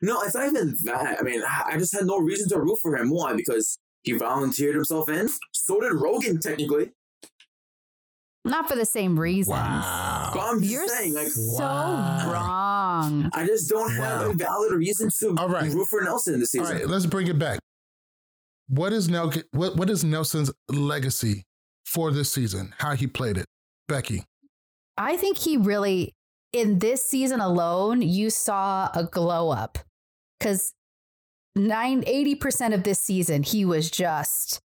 [0.00, 1.18] No, it's not even that.
[1.20, 3.10] I mean, I just had no reason to root for him.
[3.10, 3.34] Why?
[3.34, 5.28] Because he volunteered himself in.
[5.52, 6.92] So did Rogan, technically.
[8.44, 9.56] Not for the same reasons.
[9.56, 10.30] Wow.
[10.34, 12.30] But I'm You're saying, like, so wow.
[12.30, 13.30] wrong.
[13.32, 15.70] I just don't have a valid reason to All right.
[15.72, 16.66] root for Nelson in this season.
[16.66, 17.58] All right, let's bring it back.
[18.68, 21.44] What is Nel- what, what is Nelson's legacy
[21.86, 22.74] for this season?
[22.78, 23.46] How he played it,
[23.88, 24.24] Becky?
[24.98, 26.14] I think he really,
[26.52, 29.78] in this season alone, you saw a glow up
[30.38, 30.74] because
[31.56, 34.60] nine eighty percent of this season he was just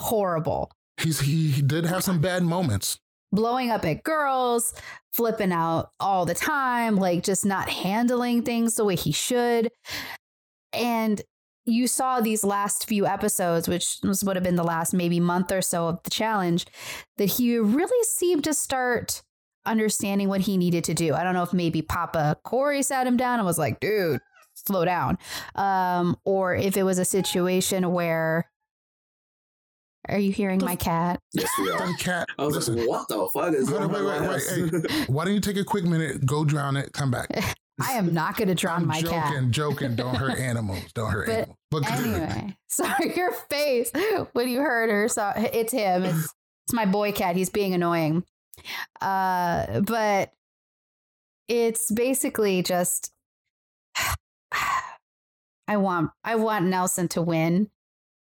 [0.00, 0.70] horrible.
[0.98, 2.98] He's he, he did have some bad moments.
[3.32, 4.74] Blowing up at girls,
[5.12, 9.70] flipping out all the time, like just not handling things the way he should.
[10.72, 11.20] And
[11.64, 15.62] you saw these last few episodes, which would have been the last maybe month or
[15.62, 16.66] so of the challenge,
[17.16, 19.22] that he really seemed to start
[19.66, 21.14] understanding what he needed to do.
[21.14, 24.20] I don't know if maybe Papa Corey sat him down and was like, dude,
[24.66, 25.18] slow down.
[25.54, 28.50] Um, or if it was a situation where
[30.08, 31.20] are you hearing my cat?
[31.32, 31.92] Yes, we are.
[31.94, 32.28] cat.
[32.38, 32.76] I was Listen.
[32.76, 35.64] like, what the fuck is going wait, wait, wait, hey, Why don't you take a
[35.64, 37.28] quick minute, go drown it, come back?
[37.80, 39.32] I am not going to drown I'm my joking, cat.
[39.32, 39.96] Joking, joking.
[39.96, 40.92] Don't hurt animals.
[40.92, 41.56] Don't hurt but animals.
[41.70, 43.90] But anyway, sorry, your face
[44.32, 45.08] when you heard her.
[45.08, 46.04] So it's him.
[46.04, 46.32] It's
[46.66, 47.34] it's my boy cat.
[47.34, 48.24] He's being annoying.
[49.00, 50.32] Uh, but
[51.48, 53.10] it's basically just
[55.68, 57.70] I want I want Nelson to win.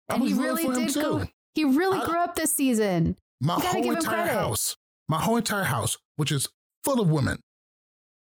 [0.10, 3.18] And he really did go he really I, grew up this season.
[3.42, 4.76] My whole entire house,
[5.08, 6.48] my whole entire house, which is
[6.84, 7.40] full of women,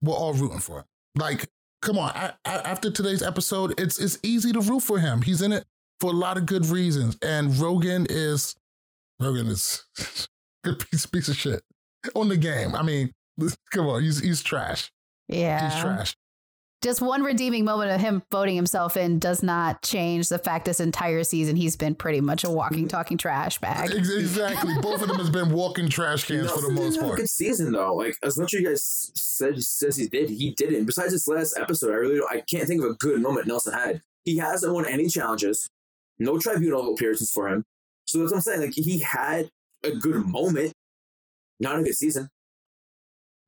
[0.03, 0.85] we're all rooting for him.
[1.15, 1.47] Like,
[1.83, 2.11] come on!
[2.15, 5.23] I, I, after today's episode, it's it's easy to root for him.
[5.23, 5.65] He's in it
[6.01, 8.57] for a lot of good reasons, and Rogan is
[9.21, 9.85] Rogan is
[10.65, 11.63] a piece, piece of shit
[12.15, 12.75] on the game.
[12.75, 13.13] I mean,
[13.73, 14.91] come on, he's he's trash.
[15.29, 16.17] Yeah, he's trash.
[16.83, 20.81] Just one redeeming moment of him voting himself in does not change the fact this
[20.81, 23.91] entire season he's been pretty much a walking, talking trash bag.
[23.91, 24.75] Exactly.
[24.81, 27.19] Both of them has been walking trash cans for the most didn't a part.
[27.19, 27.95] good season though.
[27.95, 30.87] Like as much as you guys said says he did, he didn't.
[30.87, 33.75] Besides this last episode, I really don't, I can't think of a good moment Nelson
[33.75, 34.01] had.
[34.25, 35.69] He hasn't won any challenges,
[36.19, 37.65] no tribunal appearances for him.
[38.07, 38.61] So that's what I'm saying.
[38.63, 39.51] Like he had
[39.85, 40.73] a good moment,
[41.59, 42.29] not a good season.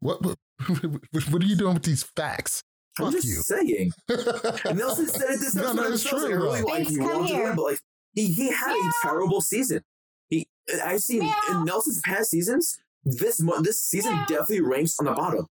[0.00, 0.36] What, what
[1.30, 2.62] what are you doing with these facts?
[3.01, 3.34] I'm just you.
[3.36, 3.93] saying.
[4.76, 5.76] Nelson said it this No, episode.
[5.76, 6.66] no, no, it's true, Like, I really though.
[6.66, 7.51] like Thanks, he come won't do here.
[7.51, 7.78] it, but like
[8.14, 9.82] he, he had a terrible season.
[10.28, 10.47] He
[10.84, 11.34] I've seen Meow.
[11.51, 12.78] in Nelson's past seasons.
[13.05, 14.26] This mo- this season Meow.
[14.26, 15.47] definitely ranks on the bottom.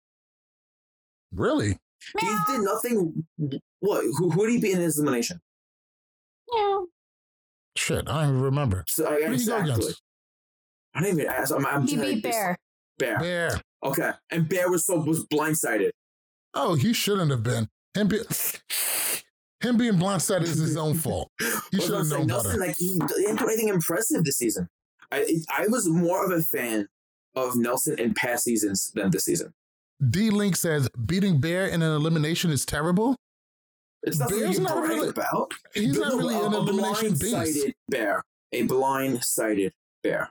[1.33, 1.79] Really?
[2.21, 3.25] He did nothing.
[3.81, 4.05] What?
[4.19, 5.41] Who, who did he beat in his elimination?
[6.55, 6.79] Yeah.
[7.77, 8.85] Shit, I don't even remember.
[8.89, 9.73] So I Who did he go exactly.
[9.75, 10.03] against?
[10.95, 11.55] I don't even ask.
[11.55, 12.57] I'm, I'm He trying to beat just- Bear.
[12.99, 13.19] Bear.
[13.21, 13.61] Bear.
[13.85, 15.91] Okay, and Bear was so was blindsided.
[16.55, 17.69] Oh, he shouldn't have been.
[17.95, 18.19] Him, be,
[19.61, 21.31] him being blindsided is his own fault.
[21.71, 22.67] He should have known Nelson, better.
[22.67, 24.69] like he didn't do anything impressive this season.
[25.13, 26.89] I I was more of a fan
[27.37, 29.53] of Nelson in past seasons than this season.
[30.11, 33.17] D Link says beating Bear in an elimination is terrible.
[34.03, 35.53] It's nothing Bear's not really- about.
[35.75, 37.33] He's The- not really a- an elimination beast.
[37.33, 38.23] blind-sided bear.
[38.53, 39.73] A blind-sided
[40.03, 40.31] bear.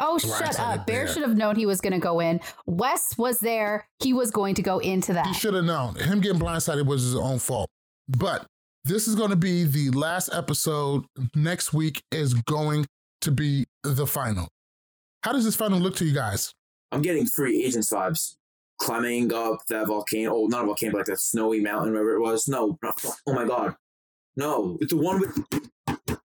[0.00, 0.86] Oh, Right, shut up.
[0.86, 1.12] Bear bear.
[1.12, 2.40] should have known he was going to go in.
[2.66, 3.86] Wes was there.
[4.00, 5.26] He was going to go into that.
[5.26, 5.94] He should have known.
[5.96, 7.68] Him getting blindsided was his own fault.
[8.08, 8.46] But
[8.84, 11.04] this is going to be the last episode.
[11.34, 12.86] Next week is going
[13.20, 14.48] to be the final.
[15.22, 16.52] How does this final look to you guys?
[16.90, 18.36] I'm getting free agents vibes.
[18.78, 20.34] Climbing up that volcano.
[20.34, 22.48] Oh, not a volcano, but like that snowy mountain, wherever it was.
[22.48, 23.76] No, not, oh my god.
[24.36, 25.34] No, it's the one with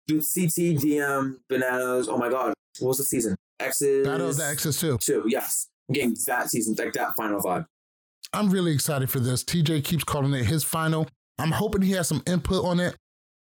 [0.08, 2.10] the CT, DM, bananas.
[2.10, 2.56] Oh my god.
[2.80, 3.36] What was the season?
[3.60, 4.06] X's.
[4.06, 4.98] Battle of the X's too.
[5.00, 5.68] Two, yes.
[5.88, 7.66] I'm getting that season, like that final vibe.
[8.34, 9.44] I'm really excited for this.
[9.44, 11.08] TJ keeps calling it his final.
[11.40, 12.96] I'm hoping he has some input on it.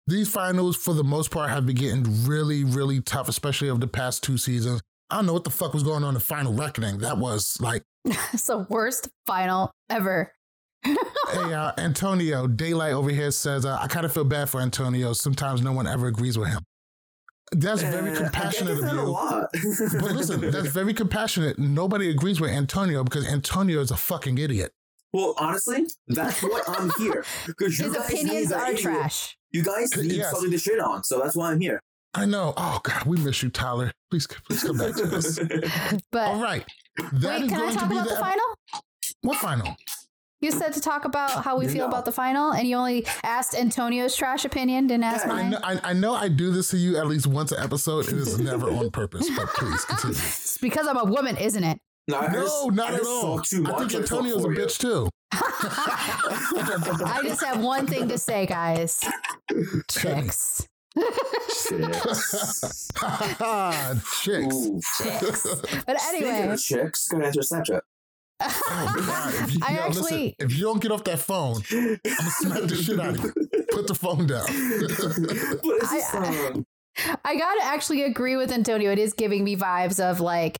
[0.06, 3.88] These finals, for the most part, have been getting really, really tough, especially over the
[3.88, 4.82] past two seasons.
[5.10, 7.00] I don't know what the fuck was going on in Final Reckoning.
[7.00, 10.32] That was like, it's the worst final ever.
[10.84, 15.12] hey, uh, Antonio, Daylight over here says, uh, I kind of feel bad for Antonio.
[15.12, 16.62] Sometimes no one ever agrees with him.
[17.52, 19.18] That's very compassionate get of you.
[20.02, 21.58] But listen, that's very compassionate.
[21.58, 24.74] Nobody agrees with Antonio because Antonio is a fucking idiot.
[25.14, 27.24] well, honestly, that's what I'm here.
[27.46, 28.82] Because you His guys opinions are idiot.
[28.82, 29.38] trash.
[29.52, 30.32] You guys need Yes.
[30.32, 31.82] something to shit on, so that's why I'm here.
[32.14, 32.54] I know.
[32.58, 33.92] Oh God, we miss you, Tyler.
[34.12, 35.40] Please, please come back to us.
[36.12, 36.66] But All right.
[37.14, 38.46] That wait, is can I going to talk be about the ep- final?
[39.22, 39.76] What final?
[40.40, 41.88] You said to talk about how we feel No.
[41.88, 45.50] about the final, and you only asked Antonio's trash opinion, didn't ask Yeah, I mine.
[45.52, 48.08] know, I, I know I do this to you at least once an episode.
[48.08, 50.16] It is never on purpose, but please continue.
[50.18, 51.80] It's because I'm a woman, isn't it?
[52.08, 53.38] No, No, just- not at all.
[53.38, 53.74] talk Too much.
[53.74, 55.10] I think Antonio's a bitch too.
[55.32, 59.04] I just have one thing to say, guys.
[59.90, 60.68] Chicks.
[61.68, 62.90] Chicks.
[64.22, 64.56] Chicks.
[64.56, 64.80] Ooh.
[65.86, 67.82] But anyway, chicks, go to answer Snapchat.
[68.40, 69.34] Oh, God.
[69.44, 72.30] If you, I yo, listen, actually- if you don't get off that phone, I'm gonna
[72.30, 73.34] smack the shit out of you.
[73.72, 74.46] Put the phone down.
[75.62, 76.64] what is this I-
[77.24, 78.92] I gotta actually agree with Antonio.
[78.92, 80.58] It is giving me vibes of like,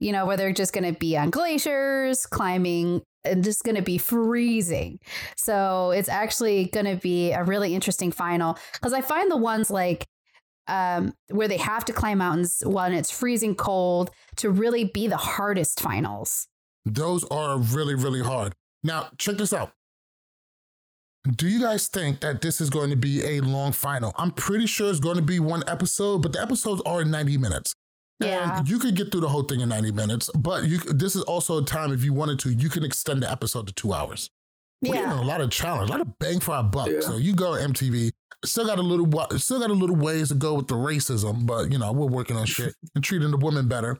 [0.00, 4.98] you know, where they're just gonna be on glaciers, climbing, and just gonna be freezing.
[5.36, 10.06] So it's actually gonna be a really interesting final because I find the ones like
[10.68, 15.16] um, where they have to climb mountains when it's freezing cold to really be the
[15.16, 16.48] hardest finals.
[16.86, 18.54] Those are really, really hard.
[18.82, 19.72] Now, check this out.
[21.28, 24.12] Do you guys think that this is going to be a long final?
[24.16, 27.74] I'm pretty sure it's going to be one episode, but the episodes are 90 minutes.
[28.20, 28.58] Yeah.
[28.60, 31.22] And you could get through the whole thing in 90 minutes, but you this is
[31.22, 34.30] also a time if you wanted to, you can extend the episode to two hours.
[34.82, 35.20] We're Yeah.
[35.20, 36.88] a lot of challenge, a lot of bang for our buck.
[36.88, 37.00] Yeah.
[37.00, 38.12] So you go MTV,
[38.44, 41.44] still got a little wa- still got a little ways to go with the racism,
[41.44, 43.98] but you know, we're working on shit and treating the women better.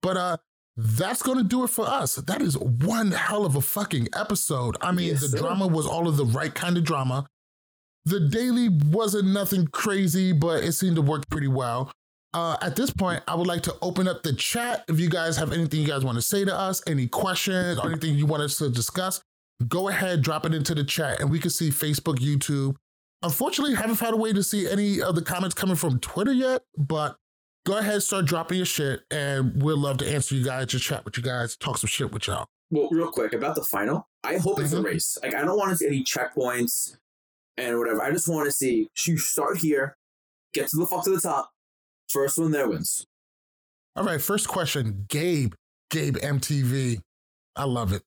[0.00, 0.36] But uh
[0.76, 2.16] that's gonna do it for us.
[2.16, 4.76] That is one hell of a fucking episode.
[4.80, 5.38] I mean, Yes, the sir.
[5.38, 7.26] drama was all of the right kind of drama.
[8.04, 11.92] The daily wasn't nothing crazy, but it seemed to work pretty well.
[12.34, 14.84] Uh, at this point, I would like to open up the chat.
[14.88, 17.90] If you guys have anything you guys want to say to us, any questions, or
[17.90, 19.20] anything you want us to discuss,
[19.68, 22.74] go ahead, drop it into the chat, and we can see Facebook, YouTube.
[23.22, 26.62] Unfortunately, haven't found a way to see any of the comments coming from Twitter yet,
[26.76, 27.16] but
[27.64, 31.04] go ahead, start dropping your shit, and we'll love to answer you guys, just chat
[31.04, 32.46] with you guys, talk some shit with y'all.
[32.70, 34.08] Well, real quick about the final.
[34.24, 34.84] I hope it's a Mhm.
[34.84, 35.18] race.
[35.22, 36.96] Like I don't want to see any checkpoints
[37.56, 38.02] and whatever.
[38.02, 39.96] I just want to see you start here,
[40.54, 41.50] get to the fuck to the top.
[42.08, 43.06] First one there wins.
[43.96, 45.04] All right, first question.
[45.08, 45.52] Gabe,
[45.90, 47.00] Gabe MTV.
[47.56, 48.02] I love it.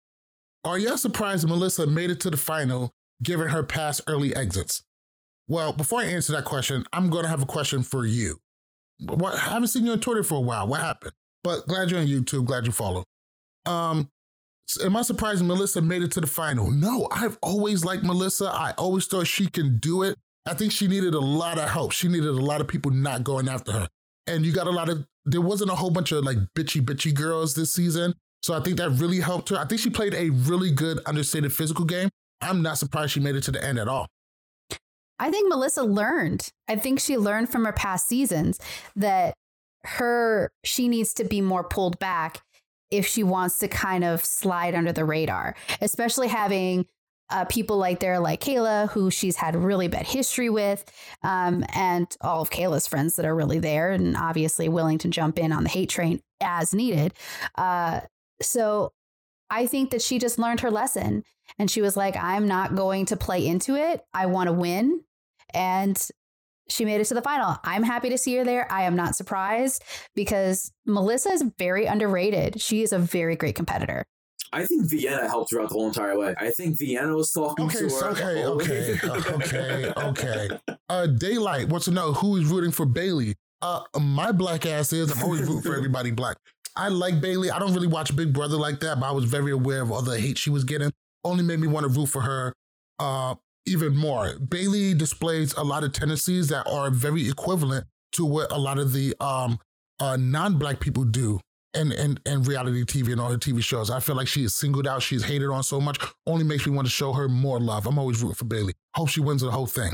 [0.63, 2.91] Are y'all surprised Melissa made it to the final
[3.21, 4.81] given her past early exits?
[5.47, 8.39] Well, before I answer that question, I'm going to have a question for you.
[8.99, 10.67] What I haven't seen you on Twitter for a while.
[10.67, 11.13] What happened?
[11.43, 12.45] But glad you're on YouTube.
[12.45, 13.03] Glad you follow.
[13.65, 14.09] Um,
[14.83, 16.71] am I surprised Melissa made it to the final?
[16.71, 18.45] No, I've always liked Melissa.
[18.45, 20.17] I always thought she can do it.
[20.45, 21.91] I think she needed a lot of help.
[21.91, 23.87] She needed a lot of people not going after her.
[24.27, 27.13] And you got a lot of, there wasn't a whole bunch of like bitchy, bitchy
[27.13, 28.13] girls this season.
[28.43, 29.57] So I think that really helped her.
[29.57, 32.09] I think she played a really good, understated physical game.
[32.41, 34.07] I'm not surprised she made it to the end at all.
[35.19, 36.49] I think Melissa learned.
[36.67, 38.59] I think she learned from her past seasons
[38.95, 39.33] that
[39.83, 42.41] her she needs to be more pulled back
[42.91, 46.85] if she wants to kind of slide under the radar, especially having
[47.29, 50.85] uh, people like there like Kayla, who she's had really bad history with,
[51.23, 55.39] um, and all of Kayla's friends that are really there and obviously willing to jump
[55.39, 57.13] in on the hate train as needed.
[57.55, 58.01] Uh,
[58.41, 58.91] so
[59.49, 61.23] I think that she just learned her lesson
[61.59, 64.01] and she was like, I'm not going to play into it.
[64.13, 65.01] I want to win.
[65.53, 65.97] And
[66.67, 67.57] she made it to the final.
[67.63, 68.71] I'm happy to see her there.
[68.71, 69.83] I am not surprised
[70.15, 72.59] because Melissa is very underrated.
[72.61, 74.03] She is a very great competitor.
[74.53, 76.33] I think Vienna helped throughout the whole entire way.
[76.37, 78.09] I think Vienna was talking Okay, to her.
[78.11, 78.99] okay, okay,
[79.33, 80.49] okay, okay.
[80.87, 83.35] Uh, Daylight wants to know who is rooting for Bailey.
[83.61, 85.11] Uh, my black ass is.
[85.11, 86.37] I'm always rooting for everybody black.
[86.75, 87.51] I like Bailey.
[87.51, 90.01] I don't really watch Big Brother like that, but I was very aware of all
[90.01, 90.91] the hate she was getting.
[91.25, 92.53] Only made me want to root for her
[92.99, 94.37] uh, even more.
[94.39, 98.93] Bailey displays a lot of tendencies that are very equivalent to what a lot of
[98.93, 99.59] the um,
[99.99, 101.39] uh, non-black people do
[101.73, 103.89] in, in, in reality TV and all her TV shows.
[103.89, 105.01] I feel like she is singled out.
[105.01, 105.97] She's hated on so much.
[106.25, 107.85] Only makes me want to show her more love.
[107.85, 108.73] I'm always rooting for Bailey.
[108.93, 109.93] Hope she wins the whole thing.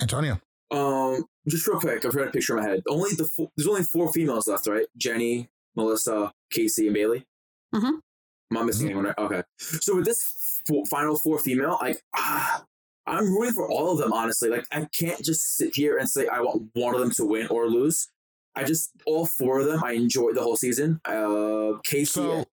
[0.00, 0.40] Antonio.
[0.70, 2.82] Um, just real quick, I've got a picture in my head.
[2.88, 4.86] Only the four, there's only four females left, right?
[4.96, 7.26] Jenny, Melissa, Kaycee, and Bailey.
[7.74, 7.96] Mm-hmm.
[8.52, 9.06] Am I missing anyone?
[9.06, 9.18] Right?
[9.18, 9.42] Okay.
[9.58, 10.34] So with this
[10.68, 12.64] f- final four female, like ah,
[13.06, 14.12] I'm rooting for all of them.
[14.12, 17.24] Honestly, like I can't just sit here and say I want one of them to
[17.24, 18.08] win or lose.
[18.56, 19.82] I just all four of them.
[19.84, 21.00] I enjoyed the whole season.
[21.04, 22.08] Uh, Kaycee.
[22.08, 22.44] So,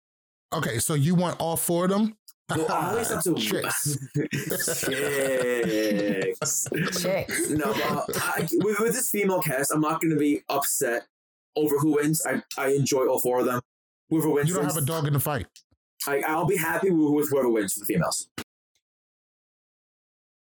[0.54, 2.16] okay, so you want all four of them?
[2.56, 3.34] well, I always have to.
[3.36, 3.98] Chicks.
[5.28, 6.68] Chicks.
[7.02, 7.50] Chicks.
[7.50, 11.08] No, uh, I, with, with this female cast, I'm not going to be upset
[11.56, 12.26] over who wins.
[12.26, 13.60] I, I enjoy all four of them.
[14.10, 14.76] Whoever wins, You don't wins.
[14.76, 15.48] have a dog in the fight.
[16.08, 18.28] I, I'll be happy with, whoever wins the females.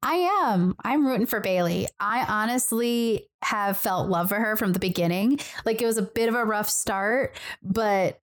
[0.03, 0.75] I am.
[0.83, 1.87] I'm rooting for Bailey.
[2.01, 5.39] I honestly have felt love for her from the beginning.
[5.65, 8.19] Like it was a bit of a rough start, but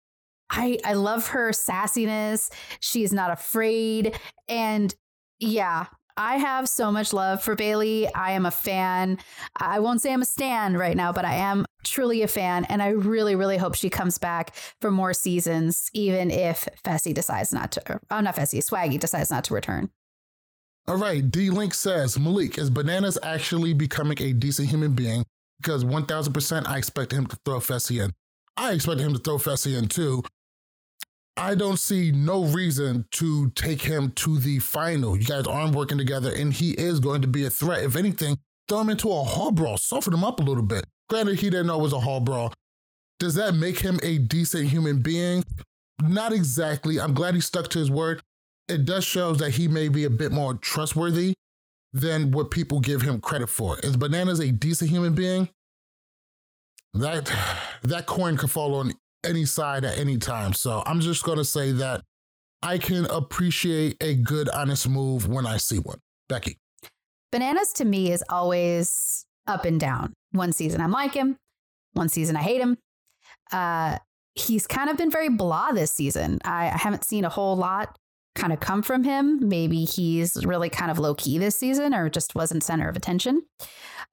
[0.49, 2.51] I I love her sassiness.
[2.81, 4.19] She's not afraid
[4.49, 4.95] and
[5.39, 5.87] yeah,
[6.17, 8.13] I have so much love for Bailey.
[8.15, 9.19] I am a fan.
[9.57, 12.83] I won't say I'm a stan right now, but I am truly a fan and
[12.83, 17.71] I really really hope she comes back for more seasons even if Fessy decides not
[17.73, 19.91] to oh not Fessy, Swaggy decides not to return.
[20.89, 25.25] All right, D Link says Malik is Bananas actually becoming a decent human being?
[25.59, 28.13] Because one thousand percent, I expect him to throw Fessy in.
[28.57, 30.23] I expect him to throw Fessy in too.
[31.37, 35.17] I don't see no reason to take him to the final.
[35.17, 37.85] You guys aren't working together, and he is going to be a threat.
[37.85, 40.87] If anything, throw him into a hall brawl, soften him up a little bit.
[41.09, 42.53] Granted, he didn't know it was a hall brawl.
[43.19, 45.45] Does that make him a decent human being?
[46.03, 46.99] Not exactly.
[46.99, 48.23] I'm glad he stuck to his word
[48.69, 51.35] it does show that he may be a bit more trustworthy
[51.93, 53.79] than what people give him credit for.
[53.81, 55.49] Is Bananas a decent human being?
[56.95, 57.31] That
[57.83, 58.93] that coin could fall on
[59.27, 60.53] any side at any time.
[60.53, 62.03] So I'm just gonna say that
[62.63, 65.99] I can appreciate a good, honest move when I see one.
[66.29, 66.59] Becky.
[67.31, 70.13] Bananas to me is always up and down.
[70.33, 71.37] One season I'm like him,
[71.93, 72.79] one season I hate him.
[73.53, 73.99] Uh,
[74.35, 76.39] he's kind of been very blah this season.
[76.45, 77.97] I, I haven't seen a whole lot
[78.35, 79.49] kind of come from him.
[79.49, 83.43] Maybe he's really kind of low key this season or just wasn't center of attention.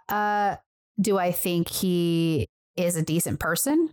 [0.10, 0.56] Uh,
[1.00, 3.92] do I think he is a decent person?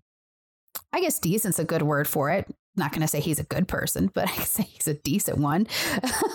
[0.92, 2.46] I guess decent's a good word for it.
[2.76, 5.38] not going to say he's a good person, but I can say he's a decent
[5.38, 5.66] one.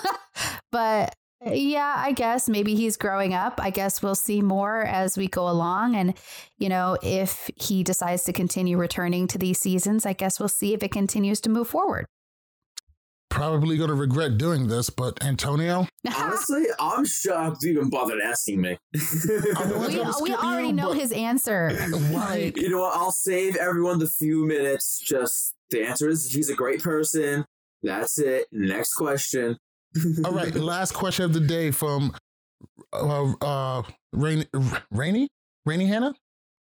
[0.72, 3.60] but uh, yeah, I guess maybe he's growing up.
[3.62, 5.96] I guess we'll see more as we go along.
[5.96, 6.14] And,
[6.58, 10.74] you know, if he decides to continue returning to these seasons, I guess we'll see
[10.74, 12.06] if it continues to move forward.
[13.36, 18.78] Probably gonna regret doing this, but Antonio, Honestly, I'm shocked you even bothered asking me.
[18.94, 21.70] We, we already you, know his answer.
[22.12, 22.54] Why?
[22.56, 22.96] you know what?
[22.96, 25.02] I'll save everyone the few minutes.
[25.06, 27.44] Just the answer is he's a great person.
[27.84, 28.48] That's it.
[28.54, 29.58] Next question.
[30.24, 32.16] All right, last question of the day from
[32.94, 33.84] uh uh
[34.14, 34.46] Rainy
[34.92, 35.28] Rainy?
[35.66, 36.14] Rainy Hannah?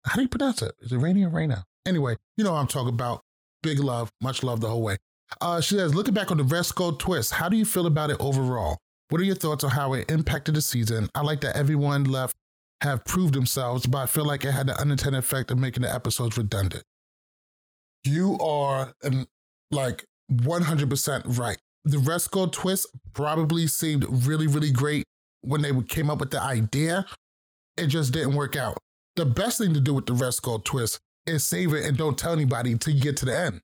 [0.07, 0.73] How do you pronounce it?
[0.81, 1.65] Is it Rainy or Raina?
[1.85, 3.21] Anyway, you know what I'm talking about.
[3.63, 4.97] Big love, much love the whole way.
[5.41, 8.11] Uh she says, looking back on the red skull twist, how do you feel about
[8.11, 8.79] it overall?
[9.09, 11.09] What are your thoughts on how it impacted the season?
[11.15, 12.35] I like that everyone left
[12.83, 15.95] have proved themselves, but I feel like it had the unintended effect of making the
[15.95, 16.83] episodes redundant.
[18.05, 19.27] You are um,
[19.71, 21.59] like 100% right.
[21.85, 25.05] The Skull twist probably seemed really, really great
[25.43, 27.07] when they came up with the idea.
[27.77, 28.79] It just didn't work out.
[29.17, 32.33] The best thing to do with the Skull twist is save it and don't tell
[32.33, 33.61] anybody until you get to the end.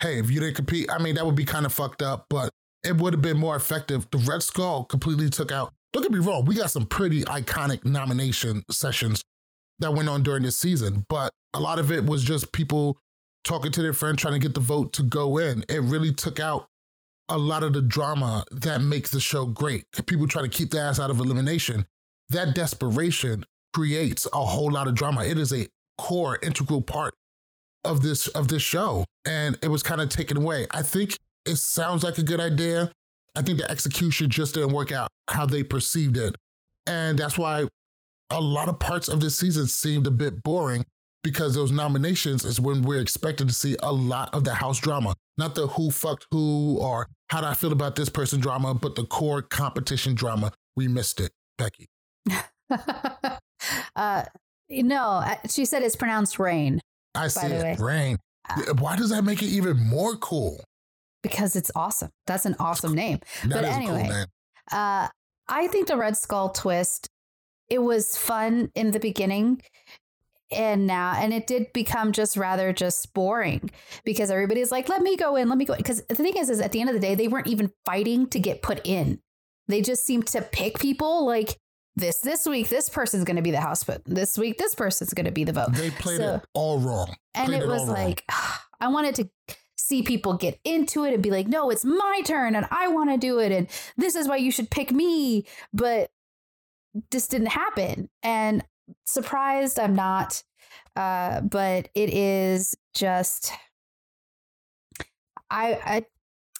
[0.00, 2.50] Hey, if you didn't compete, I mean, that would be kind of fucked up, but
[2.84, 4.06] it would have been more effective.
[4.10, 5.72] The Red Skull completely took out.
[5.92, 9.22] Don't get me wrong, we got some pretty iconic nomination sessions
[9.78, 12.98] that went on during this season, but a lot of it was just people
[13.44, 15.64] talking to their friends, trying to get the vote to go in.
[15.68, 16.66] It really took out
[17.28, 19.84] a lot of the drama that makes the show great.
[20.06, 21.86] People try to keep the ass out of elimination.
[22.28, 25.24] That desperation creates a whole lot of drama.
[25.24, 27.14] It is a core, integral part
[27.86, 30.66] of this of this show, and it was kind of taken away.
[30.70, 31.16] I think
[31.46, 32.90] it sounds like a good idea.
[33.34, 36.34] I think the execution just didn't work out how they perceived it,
[36.86, 37.66] and that's why
[38.30, 40.84] a lot of parts of this season seemed a bit boring
[41.22, 45.14] because those nominations is when we're expected to see a lot of the house drama,
[45.36, 48.94] not the who fucked who or how do I feel about this person drama, but
[48.94, 50.52] the core competition drama.
[50.76, 51.88] We missed it, Becky.
[53.96, 54.24] uh,
[54.70, 56.80] no, she said it's pronounced rain.
[57.16, 58.18] I see it, rain.
[58.48, 60.62] Uh, Why does that make it even more cool?
[61.22, 62.10] Because it's awesome.
[62.26, 63.20] That's an awesome name.
[63.44, 64.26] That but is a cool anyway, name.
[64.70, 65.08] uh,
[65.48, 67.08] I think the Red Skull twist,
[67.68, 69.62] it was fun in the beginning
[70.50, 73.70] and now and it did become just rather just boring
[74.04, 76.60] because everybody's like let me go in let me go because the thing is is
[76.60, 79.18] at the end of the day they weren't even fighting to get put in
[79.66, 81.58] they just seemed to pick people like
[81.96, 85.14] this this week this person's going to be the house but this week this person's
[85.14, 85.72] going to be the vote.
[85.72, 87.14] They played So- it all wrong.
[87.34, 87.94] and Played it was all wrong.
[87.96, 88.24] like
[88.80, 89.28] i wanted to
[89.78, 93.08] see people get into it and be like no it's my turn and i want
[93.10, 95.44] to do it and this is why you should pick me.
[95.72, 96.10] But
[97.10, 98.08] this didn't happen.
[98.22, 98.64] And
[99.04, 100.42] surprised i'm not.
[100.96, 103.52] Uh but it is just
[105.50, 106.04] i i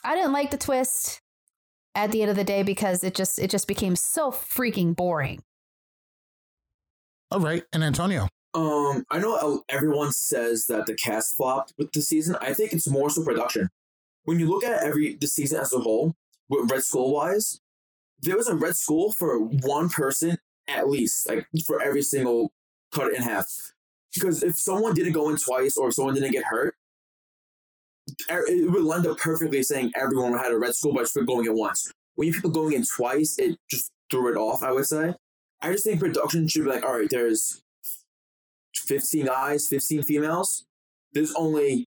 [0.04, 1.20] i didn't like the twist
[1.96, 5.42] at the end of the day because it just it just became so freaking boring
[7.30, 7.64] all right.
[7.72, 12.36] And Antonio, Um, I know uh, everyone says that the cast flopped with the season.
[12.40, 13.68] I think it's more so production.
[14.24, 16.14] When you look at every the season as a whole,
[16.48, 17.60] with Red Skull wise,
[18.20, 20.38] there was a Red Skull for one person
[20.68, 22.52] at least, like for every single
[22.92, 23.72] cut in half.
[24.14, 26.74] Because if someone didn't go in twice or if someone didn't get hurt,
[28.30, 31.46] Er, it would land up perfectly saying everyone had a Red Skull, but for going
[31.46, 31.90] in once.
[32.14, 34.62] When you people going in twice, it just threw it off.
[34.62, 35.14] I would say.
[35.60, 37.60] I just think production should be like, all right, there's
[38.74, 40.64] 15 guys, 15 females.
[41.12, 41.86] There's only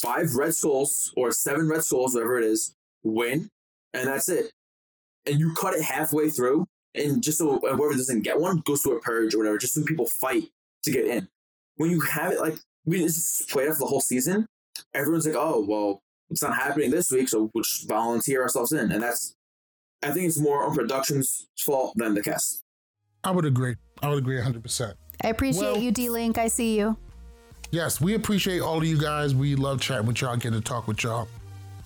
[0.00, 3.48] five red skulls or seven red skulls, whatever it is, win,
[3.92, 4.52] and that's it.
[5.26, 8.92] And you cut it halfway through, and just so whoever doesn't get one goes to
[8.92, 10.44] a purge or whatever, just so people fight
[10.84, 11.28] to get in.
[11.76, 14.46] When you have it like we just played for the whole season,
[14.94, 18.90] everyone's like, oh well, it's not happening this week, so we'll just volunteer ourselves in,
[18.92, 19.34] and that's.
[20.04, 22.64] I think it's more on production's fault than the cast.
[23.22, 23.76] I would agree.
[24.02, 24.94] I would agree 100%.
[25.22, 26.96] i appreciate Well- you d-link i see you
[27.70, 29.34] Yes, we appreciate all of you guys.
[29.34, 31.26] We love chatting with y'all, getting to talk with y'all.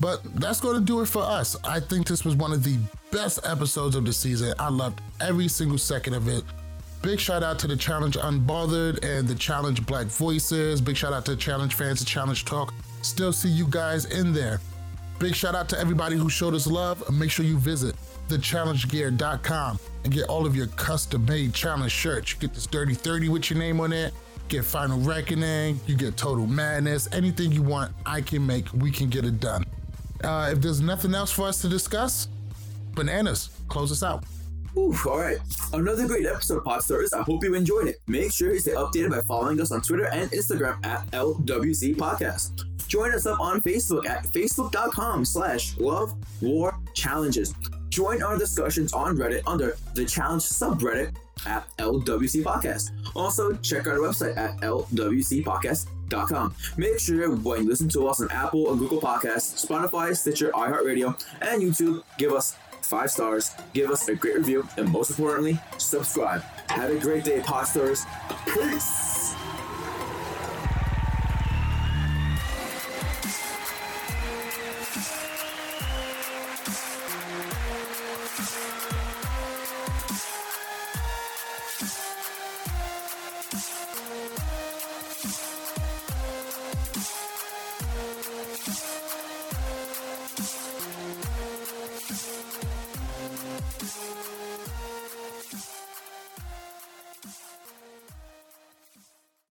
[0.00, 1.56] But that's going to do it for us.
[1.62, 2.76] I think this was one of the
[3.12, 4.52] best episodes of the season.
[4.58, 6.42] I loved every single second of it.
[7.02, 10.80] Big shout out to the Challenge Unbothered and the Challenge Black Voices.
[10.80, 12.74] Big shout out to Challenge fans and Challenge Talk.
[13.02, 14.60] Still see you guys in there.
[15.18, 17.08] Big shout out to everybody who showed us love.
[17.10, 17.94] Make sure you visit
[18.28, 22.32] thechallengegear.com and get all of your custom made challenge shirts.
[22.32, 24.12] You get this Dirty 30 with your name on it,
[24.48, 27.08] get Final Reckoning, you get Total Madness.
[27.12, 29.64] Anything you want, I can make, we can get it done.
[30.24, 32.28] Uh, if there's nothing else for us to discuss,
[32.94, 34.24] Bananas, close us out.
[34.78, 35.38] Oof, all right.
[35.72, 37.12] Another great episode of Pod Stories.
[37.12, 38.00] I hope you enjoyed it.
[38.06, 42.64] Make sure you stay updated by following us on Twitter and Instagram at LWC Podcast.
[42.86, 47.54] Join us up on Facebook at facebook.com slash love war challenges.
[47.88, 51.16] Join our discussions on Reddit under the challenge subreddit
[51.46, 52.90] at LWC Podcast.
[53.14, 56.54] Also, check our website at lwcpodcast.com.
[56.76, 61.20] Make sure when you listen to us on Apple or Google Podcasts, Spotify, Stitcher, iHeartRadio,
[61.40, 62.56] and YouTube, give us
[62.86, 66.42] five stars, give us a great review, and most importantly, subscribe.
[66.68, 68.04] Have a great day, Pod Stars.
[68.46, 69.15] Peace!